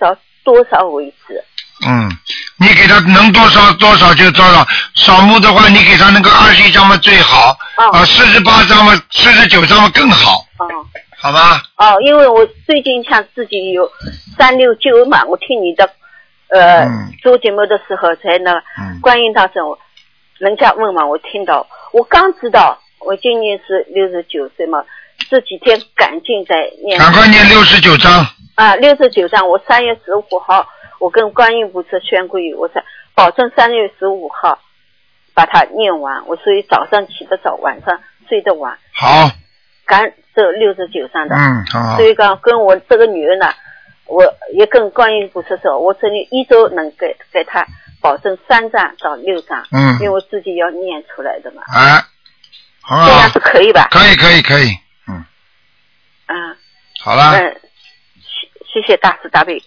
[0.00, 1.44] 扫多少为止？
[1.86, 2.10] 嗯，
[2.56, 7.54] 你给他能多少多少就多少，扫墓的话，你给他那个二十一张嘛最好，
[7.92, 10.66] 啊，四十八张嘛，四十九张嘛更好，哦
[11.20, 11.62] 好吧？
[11.76, 13.90] 哦，因为我最近像自己有
[14.36, 15.90] 三六九嘛，我听你的
[16.48, 18.62] 呃、嗯做节目的时候才能
[19.02, 19.78] 观音大圣，我
[20.38, 24.84] 人家问嘛，我听到，我刚知道我今年是六十九岁嘛，
[25.28, 30.66] 这几天赶紧在念，赶快念六十九章，啊，六十九章，我三月十五号，
[31.00, 32.82] 我跟观音菩萨宣过语，我才
[33.14, 34.58] 保证三月十五号
[35.34, 36.24] 把它念完。
[36.28, 39.28] 我所以早上起得早，晚上睡得晚，好，
[39.84, 41.34] 赶这六十九章的。
[41.34, 41.66] 嗯，
[41.96, 43.52] 所，以讲，跟我这个女儿呢，
[44.06, 44.22] 我
[44.54, 47.66] 也跟观音菩萨说，我这里一周能给给她
[48.00, 49.94] 保证三张到六张，嗯。
[49.94, 52.04] 因为我自己要念出来的嘛，哎，
[52.82, 53.88] 很好这样，是可以吧？
[53.90, 54.78] 可以可以可以，
[55.08, 55.24] 嗯，
[56.28, 56.56] 嗯
[57.00, 57.60] 好了，嗯，
[58.22, 59.60] 谢谢谢大慈大悲。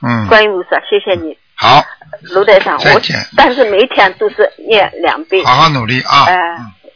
[0.00, 1.36] 嗯，观音菩萨，谢谢你。
[1.54, 1.84] 好，
[2.22, 3.16] 卢台长，我再见。
[3.36, 5.44] 但是每天都是念两遍。
[5.44, 6.24] 好好努力啊。
[6.24, 6.34] 呃，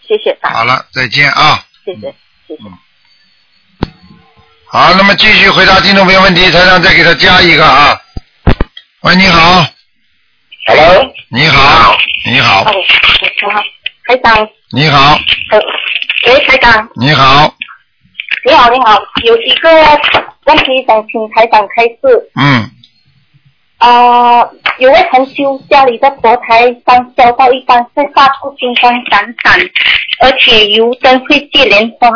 [0.00, 1.58] 谢谢大，好了，再见啊。
[1.84, 2.14] 谢谢
[2.46, 2.62] 谢谢。
[4.74, 7.94] 好，那么继续回答听众朋友问题，台长再给他加一个啊。
[9.02, 9.66] 喂，你好。
[10.66, 11.12] Hello。
[11.28, 11.94] 你好，
[12.24, 12.72] 你好，哦，
[14.06, 15.18] 台长，你好，
[15.50, 15.60] 呃，
[16.26, 17.54] 喂，台长，你好，
[18.46, 19.70] 你好，你好，有一个
[20.46, 22.30] 问题想请台长开示。
[22.40, 22.70] 嗯，
[23.78, 29.60] 呃，有位同修家里的佛台上烧到一半会发出金光闪闪，
[30.22, 32.08] 而且油灯会接莲花，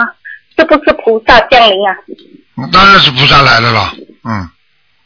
[0.57, 1.95] 是不是菩萨降临啊？
[2.73, 3.93] 当然是菩萨来了了，
[4.25, 4.49] 嗯，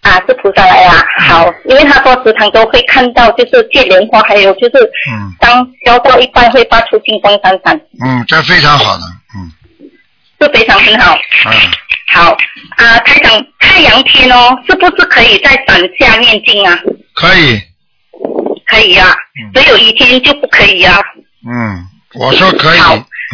[0.03, 9.03] 啊，是菩萨来啊，好，因为他说时常都会看到，就是接莲花，还有就是，嗯，当烧到一半会发出金光闪闪，嗯，这非常好的，
[9.37, 9.51] 嗯。
[10.43, 11.15] 是非常很好。
[11.51, 11.53] 嗯，
[12.15, 12.35] 好
[12.77, 16.79] 啊，台长，太阳天哦，是不是可以在伞下念经啊？
[17.13, 17.61] 可以，
[18.67, 19.15] 可以啊，
[19.53, 20.97] 只有一天就不可以啊。
[21.47, 22.79] 嗯，我说可以，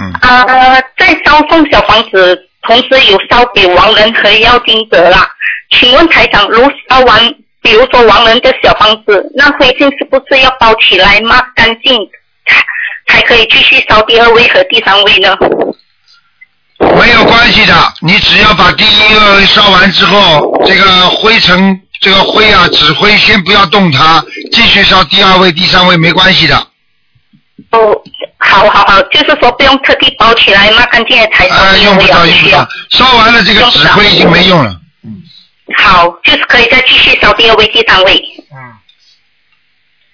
[0.03, 5.29] 嗯，啊、在烧送小房子，同时有烧给亡人和要经者啦。
[5.71, 12.09] 请问台长，如烧完，比如说亡人的小房子，那灰烬是不是要包起来抹干净，
[12.47, 12.65] 才
[13.07, 15.37] 才可以继续烧第二位和第三位呢？
[16.79, 26.57] 没有关关系的，你只要把第一个烧完之后，这个灰尘，这个灰啊，纸灰先不要动它，继续烧第二位、第三位没关系的。
[27.71, 28.03] 哦，
[28.47, 34.71] 好好好，就是说不用特地包起来抹干净的才烧啊，用不着，用不着，烧完了这个纸灰已经没用了。
[35.05, 35.23] 嗯
[35.77, 38.15] 好，就是可以再继续烧第二位、第三位。
[38.53, 38.57] 嗯。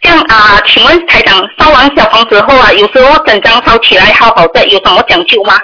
[0.01, 5.55] 这样啊，请问台长，烧完小房子后啊，有时候整张烧起来好好的，有什么讲究吗？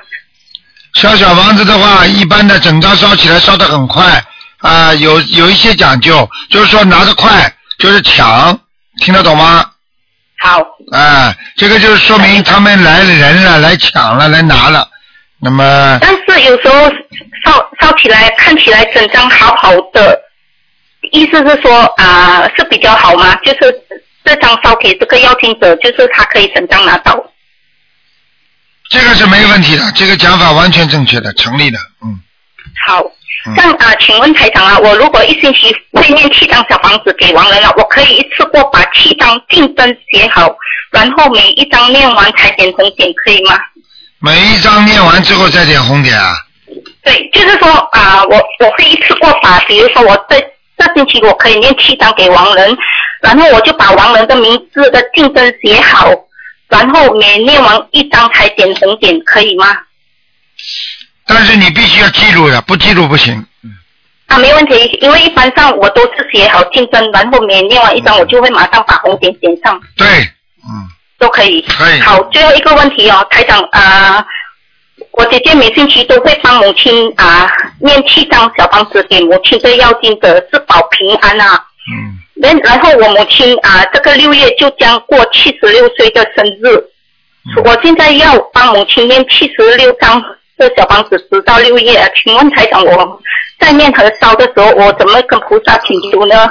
[0.95, 4.23] 烧小房子的话，一般的整张烧起来烧得很快
[4.59, 8.59] 啊、有有一些讲究，就是说拿得快就是抢，
[9.01, 9.65] 听得懂吗？
[10.39, 10.61] 好。
[10.93, 14.89] 啊、这个就是说明他们来了人了，来抢了，来拿了。
[15.41, 16.89] 那么但是有时候
[17.45, 20.21] 烧烧起来看起来整张好好的，
[21.13, 23.35] 意思是说啊、是比较好吗？
[23.45, 23.75] 就是
[24.25, 27.17] 这张烧给这个邀请者，就是他可以整张拿到。
[28.91, 31.79] 这个是没问题的，这个讲法完全正确的，成立的。
[32.03, 32.21] 嗯。
[32.87, 33.03] 好，
[33.57, 40.49] 这样啊、请问台长啊，我如果一星期会念七张小房子给亡人了，我可以一次过把七张竞争写好，
[40.91, 43.59] 然后每一张念完才点红点，可以吗？
[44.21, 46.35] 每一张念完之后再点红点啊。
[47.03, 50.39] 对，就是说啊、我我会一次过把，比如说我这
[50.77, 52.77] 这星期我可以念七张给亡人，
[53.23, 56.13] 然后我就把亡人的名字的竞争写好，
[56.69, 59.67] 然后每念完一张才点红点，可以吗？
[61.29, 63.47] 但是你必须要记录的，不记录不行。
[64.27, 69.81] 啊，没问题，因为一般上我都是写好竞争，然后每念完一张，我就会马上把红点点上。
[69.97, 70.07] 对，
[70.65, 71.63] 嗯都可以。
[71.63, 72.01] 可以。
[72.01, 74.25] 好，最后一个问题哦，台长啊、
[75.13, 77.51] 我姐姐每星期都会帮母亲啊、
[77.81, 81.65] 念七张小房子给母亲的要经者，是保平安啊。
[81.91, 82.19] 嗯。
[82.41, 86.85] 然然后我母亲啊、这个六月就将过七十六岁的生日，
[87.65, 90.23] 我现在要帮母亲念七十六张
[90.59, 92.13] 的小房子，直到六月。
[92.23, 93.23] 请问台长，我
[93.59, 96.51] 在念和烧的时候，我怎么跟菩萨请求呢？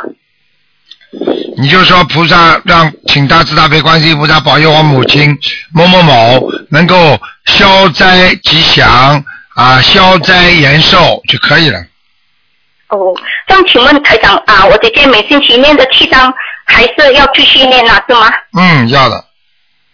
[1.58, 5.36] 你就说菩萨让请大慈大悲观世音菩萨保佑我母亲
[5.74, 9.24] 某某某能够消灾吉祥
[9.55, 11.80] 啊，消灾延寿就可以了。
[12.89, 13.16] 哦，
[13.47, 16.32] 这样请问台长啊，我姐姐每星期念的七章
[16.66, 18.30] 还是要继续念啊，是吗？
[18.58, 19.24] 嗯，要的。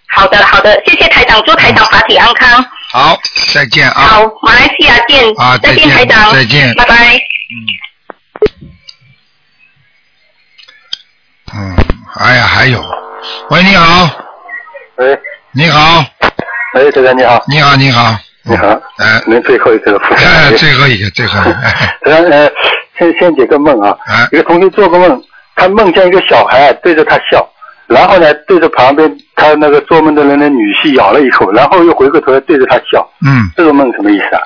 [0.08, 2.66] 好的，好的，谢谢台长，祝台长法体安康。
[2.94, 3.20] 好，
[3.52, 4.02] 再见啊。
[4.02, 5.34] 好，马来西亚见。
[5.38, 6.32] 啊再见台长。
[6.32, 6.96] 再见拜拜。
[11.56, 11.76] 嗯，嗯
[12.20, 12.80] 哎呀，还有，
[13.50, 14.08] 喂，你好，
[14.98, 15.20] 喂，
[15.54, 16.06] 你好，
[16.76, 17.44] 喂，台长你好。
[17.48, 18.68] 你好，你好，你好。
[19.00, 20.00] 哎，您最后一个了。
[20.16, 21.60] 哎，最后一个，最后一个，
[22.30, 22.52] 呃，
[23.00, 23.98] 先先解个梦啊。
[24.32, 25.20] 一个同学做个梦，
[25.56, 27.44] 他梦见一个小孩啊对着他笑，
[27.88, 33.08] 然后呢对着旁边他那个做梦的人的女婿咬了一口，然后又回过头来对着他笑。
[33.26, 34.42] 嗯，这个梦什么意思啊？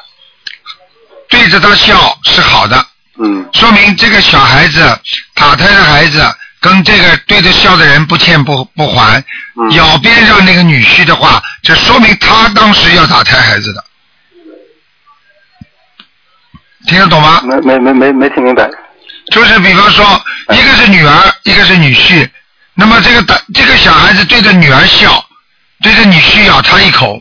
[1.30, 2.86] 对着他笑是好的，
[3.20, 4.80] 嗯，说明这个小孩子
[5.36, 6.24] 打胎的孩子
[6.60, 9.24] 跟这个对着笑的人不欠不不还，
[9.56, 13.84] 嗯咬边上那个女婿的话，就说明他当时要打胎孩子的，
[16.88, 17.42] 听得懂吗？
[17.44, 18.70] 没没没没没听明白。
[19.32, 20.06] 就是比方说，
[20.54, 22.28] 一个是女儿，一个是女婿，
[22.78, 25.26] 那么这个打这个小孩子对着女儿笑，
[25.82, 27.20] 对着女婿咬他一口，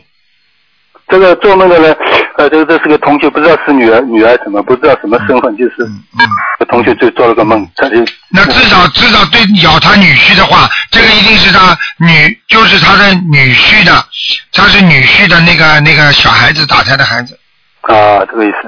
[1.07, 1.95] 这个做梦的呢，
[2.37, 6.29] 呃，这个这是个同学，不知道是女儿女儿什么，不知道什么身份，就是，嗯。
[6.69, 7.95] 同学就做了个梦，他就
[8.29, 14.05] 那至少至少对咬他女婿的话，这个一定是他女，就是他的女婿的，
[14.51, 17.39] 他是女婿的那个那个小孩子打他的孩子。
[17.83, 18.67] 啊，这个意思。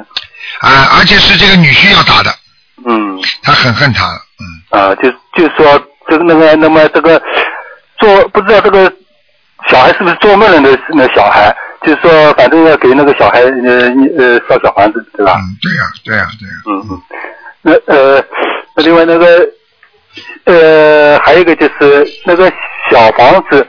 [0.61, 2.33] 啊，而且是这个女婿要打的，
[2.87, 3.19] 嗯。
[3.43, 4.05] 他很恨他，
[4.39, 4.79] 嗯。
[4.79, 7.21] 啊，就就说这个那个那么这个
[7.97, 8.91] 做不知道这个
[9.67, 15.37] 小孩是不是做梦人的那小孩，就是说反正要给那个小孩呃呃烧小房子对吧？
[15.61, 17.01] 对呀、对呀、对呀、嗯嗯。
[17.61, 18.23] 那呃
[18.75, 19.47] 那另外那个
[20.45, 22.51] 呃还有一个就是那个
[22.89, 23.67] 小房子，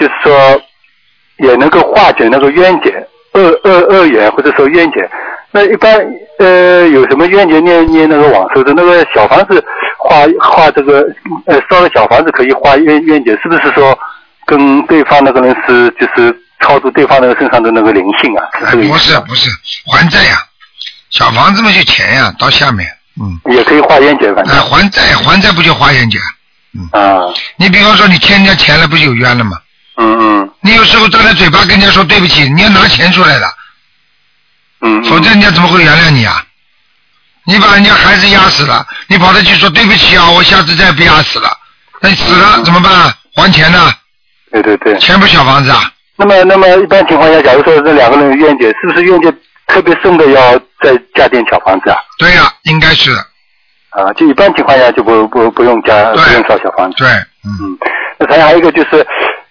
[0.00, 0.60] 就是说
[1.38, 2.90] 也能够化解那个冤结
[3.34, 5.08] 恶恶恶缘或者说冤结。
[5.50, 5.98] 那一般
[6.40, 9.64] 呃有什么冤结念念那个往生的那个小房子
[9.98, 11.04] 画画这个
[11.46, 13.98] 呃烧了小房子可以画冤冤结，是不是说
[14.46, 18.46] 跟对方那个人是就是超出对方那个身上的那个灵性啊？
[18.72, 19.50] 不是不是
[19.86, 20.42] 还债呀、
[21.10, 22.88] 小房子嘛就钱呀、到下面，
[23.20, 26.18] 嗯，也可以画冤结，反正哎还债还债不就花冤结？
[26.92, 27.18] 啊，
[27.56, 29.58] 你比方说你欠人家钱了，不就有冤了吗？
[29.96, 33.46] 嗯嗯你有时候张着嘴巴跟人家说对不起，你要拿钱出来的，
[34.82, 36.44] 嗯，否则人家怎么会原谅你啊？
[37.48, 41.48] 你把人家孩子压死了，你跑他去说对不起啊，我下次再也不压死了，
[41.98, 42.92] 那你死了怎么办？
[43.34, 43.90] 还钱呢？
[44.52, 44.98] 对对对。
[44.98, 45.90] 钱不小房子啊？
[46.16, 49.32] 那么，那么一般情况下，假如说这两个人有冤结，是不是冤结
[49.66, 51.96] 特别深的要再加点小房子啊？
[52.18, 53.12] 对呀、应该是。
[53.92, 56.98] 啊，就一般情况下就不不不用加不用烧小房子。
[56.98, 57.08] 对，
[57.46, 57.78] 嗯。
[58.18, 59.06] 那还还有一个就是，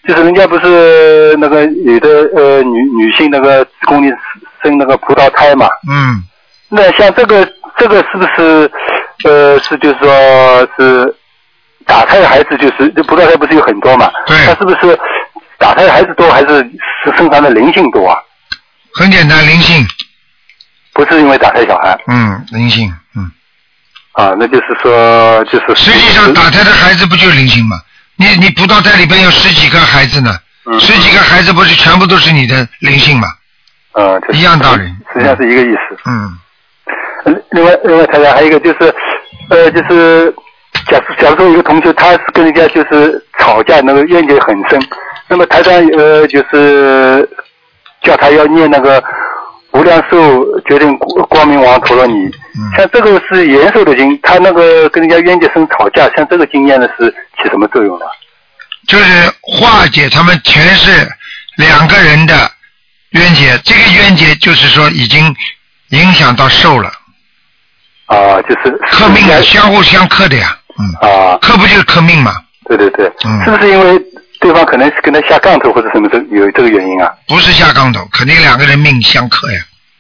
[0.08, 4.14] 就是人家不是那个有的呃女女性那个子宫里
[4.62, 6.22] 生那个葡萄胎嘛，嗯，
[6.70, 8.72] 那像这个这个是不是
[9.26, 11.16] 呃是就是说是
[11.86, 14.12] 打胎的孩子就是这葡萄胎不是有很多嘛？
[14.26, 14.38] 对。
[14.46, 15.00] 他是不是
[15.58, 16.60] 打胎的孩子多还是
[17.04, 18.18] 是身上的灵性多啊？
[18.94, 19.86] 很简单，灵性。
[20.94, 21.98] 不是因为打胎小孩。
[22.08, 23.32] 嗯，灵性，嗯。
[24.14, 25.76] 啊，那就是说就是。
[25.76, 27.78] 实际上打胎的孩子不就是灵性吗？
[28.16, 33.28] 你你葡萄胎里边有十几个孩子呢，嗯十几个孩子不是全部都是你的灵性吗？
[33.94, 34.84] 呃，一样道理。
[35.14, 35.98] 实际上是一个意思。
[36.06, 36.40] 嗯。
[37.28, 38.94] 呃另外，另外，台长还有一个就是，
[39.50, 40.34] 呃，就是
[40.90, 44.82] 假如假如说一个同学他是跟人家就是吵架，那个冤结很深，
[45.28, 47.28] 那么台长呃就是
[48.02, 49.04] 叫他要念那个
[49.72, 52.14] 无量寿决定光明王陀罗尼，
[52.78, 58.06] 像这个是延寿的经，他那个跟人家冤结深吵架，像这个经验呢是起什么作用呢？
[58.88, 61.06] 就是化解他们前世
[61.58, 62.50] 两个人的
[63.10, 65.36] 冤结，这个冤结就是说已经
[65.90, 66.90] 影响到寿了。
[68.08, 70.58] 啊，就是克命啊，相互相克的呀。
[70.80, 71.10] 嗯。
[71.10, 71.38] 啊。
[71.42, 72.34] 克不就是克命嘛？
[72.68, 73.98] 对对对，嗯是不是因为
[74.42, 77.10] 对方可能是跟他下杠头或者什么这有这个原因啊？
[77.28, 79.60] 不是下杠头，肯定两个人命相克呀。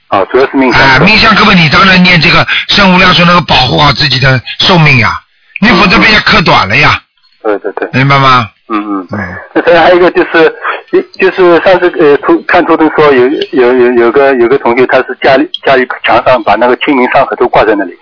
[0.09, 5.21] 啊，主要是命相啊，命相克嘛，你当然念这个圣无量寿能够保护好自己的寿命呀，
[5.61, 7.01] 你否则被人家克短了呀。
[7.43, 7.89] 对对对。
[7.93, 8.49] 明白吗？
[8.69, 9.37] 嗯嗯。
[9.53, 10.53] 那当然还有一个就是，
[10.91, 17.97] 一就是上次呃图看图腾说有有有有个有个同学他是家里家里墙上把那个清明上河图挂在那里，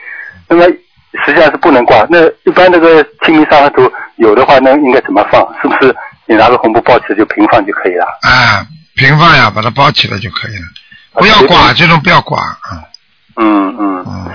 [0.47, 0.63] 那么
[1.25, 2.05] 实际上是不能挂。
[2.09, 5.41] 那一般那个清明上河图有的话，那应该怎么放？
[5.61, 5.95] 是不是
[6.25, 8.05] 你拿个红布包起来就平放就可以了？
[8.21, 10.65] 啊，平放呀，把它包起来就可以了，
[11.13, 12.81] 不要挂，这种不要挂啊。
[13.37, 14.31] 嗯嗯嗯。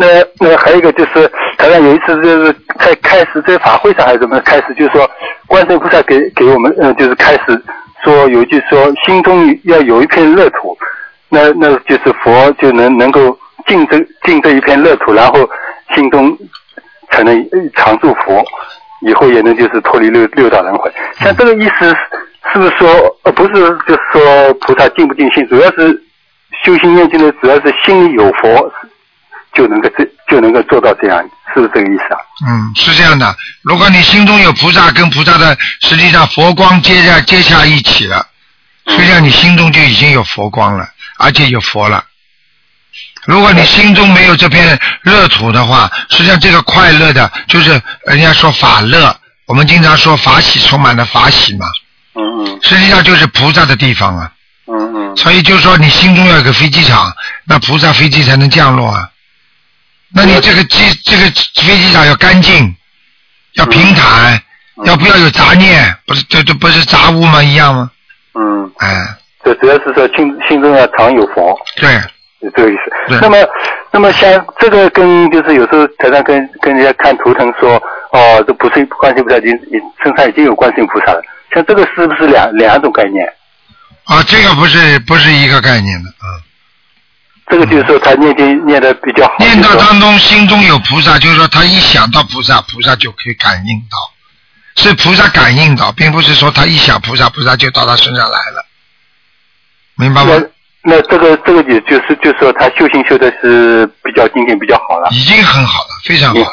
[0.00, 0.06] 那
[0.38, 1.28] 那还有一个就是，
[1.58, 5.10] 好像有一次就是在开始在法会上还是怎么开始，就是说
[5.48, 7.60] 观世音菩萨给给我们呃就是开始
[8.04, 10.78] 说有一句说心中要有一片乐土，
[11.28, 13.36] 那那就是佛就能能够
[13.66, 15.40] 进这进这一片乐土，然后
[15.96, 16.38] 心中
[17.10, 18.44] 才能常住佛，
[19.00, 20.88] 以后也能就是脱离六六道轮回。
[21.18, 21.88] 像这个意思
[22.52, 22.88] 是不是说
[23.24, 23.52] 呃不是
[23.88, 26.00] 就是说菩萨尽不尽心，主要是
[26.64, 28.72] 修心念经的主要是心里有佛。
[29.58, 31.20] 就能够这就能够做到这样，
[31.52, 32.20] 是不是这个意思啊？
[32.46, 33.34] 嗯，是这样的。
[33.62, 38.24] 如果你心中有菩萨，跟菩萨的实际上佛光接下接下一起了，
[38.86, 40.88] 实际上你心中就已经有佛光了，
[41.18, 42.04] 而且有佛了。
[43.26, 49.14] 如果你心中没有这片热土的话，实际上这个快乐的，就是人家说法乐，
[49.46, 51.66] 我们经常说法喜充满了法喜嘛。
[52.14, 52.58] 嗯嗯。
[52.62, 54.30] 实际上就是菩萨的地方啊。
[54.66, 55.16] 嗯嗯。
[55.16, 57.12] 所以就是说，你心中要有个飞机场，
[57.44, 59.10] 那菩萨飞机才能降落啊。
[60.14, 61.22] 那你这个机这个
[61.54, 62.74] 飞机场要干净，
[63.54, 64.40] 要平坦，
[64.84, 65.94] 要不要有杂念？
[66.06, 67.42] 不是这这不是杂物吗？
[67.42, 67.90] 一样吗？
[68.34, 68.72] 嗯。
[68.78, 69.16] 哎。
[69.44, 71.58] 这主要是说心心中要常有佛。
[71.76, 71.90] 对。
[72.40, 73.18] 是这个意思。
[73.20, 73.36] 那么，
[73.90, 77.74] 那么像这个跟就是有时候台上跟跟人家看图腾说，
[78.12, 79.42] 哦，这不是观世音菩萨已
[80.02, 81.20] 身上已经有观世音菩萨了，
[81.52, 83.26] 像这个是不是两两种概念？
[84.04, 86.38] 啊，这个不是不是一个概念的啊。
[87.50, 89.34] 这个就是说他念经念的比较好。
[89.38, 98.66] 念到当中心中有菩萨，就是说他一想到菩萨，菩萨就可以感应到，是菩萨感应到，并不是说他一想菩萨，菩萨就到他身上来了，
[99.96, 100.32] 明白吗？
[100.82, 105.08] 那那这个这个也就是就是说他修行修的是比较精进比较好了。
[105.10, 106.46] 已经很好了，非常好了。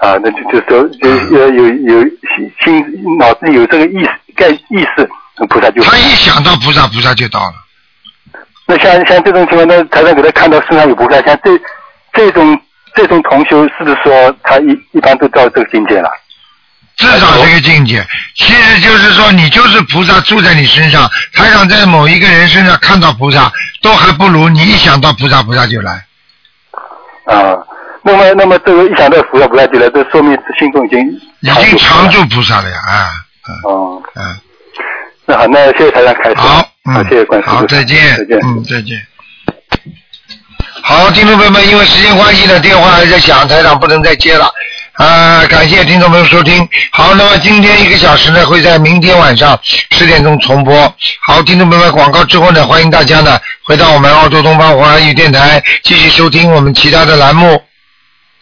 [0.00, 5.08] 啊，那就就是说有有有有心心脑子有这个意识概意识，
[5.48, 7.54] 菩萨就他一想到菩萨，菩萨就到了。
[8.68, 11.58] 那像像这种情况，那台上给他看到身上有菩萨，像这
[12.12, 12.60] 这种
[12.94, 16.10] 这种同修，是不是说他一一般都到这个境界了？
[16.96, 18.04] 至少这个境界，
[18.34, 23.50] 其实就是说你就是菩萨住在你身上，台长在某一个人身上看到菩萨，
[23.80, 26.04] 都还不如你一想到菩萨，菩萨就来。
[27.24, 27.56] 啊，
[28.02, 31.00] 那么那么这个一想到菩萨菩萨就来，这说明是心中已经
[31.40, 33.10] 已经常住菩萨了呀，啊，
[33.64, 34.36] 哦，嗯，
[35.28, 36.36] 那好，那谢谢台长开始。
[36.36, 37.56] 好，嗯，谢谢关师傅。
[37.56, 38.98] 好，再见，再见，嗯，再见。
[40.82, 44.50] 好，听众朋友们，因为时间关系呢，电话还在响，台长不能再接了。
[44.94, 46.66] 啊、感谢听众朋友收听。
[46.92, 50.74] 好，那么今天一个小时呢，会在明天晚上十点钟重播。
[51.26, 57.62] 好，听众朋友们，广告之后呢，欢迎大家呢回到我们澳洲东方华语电台，继续收听我们其他的栏目。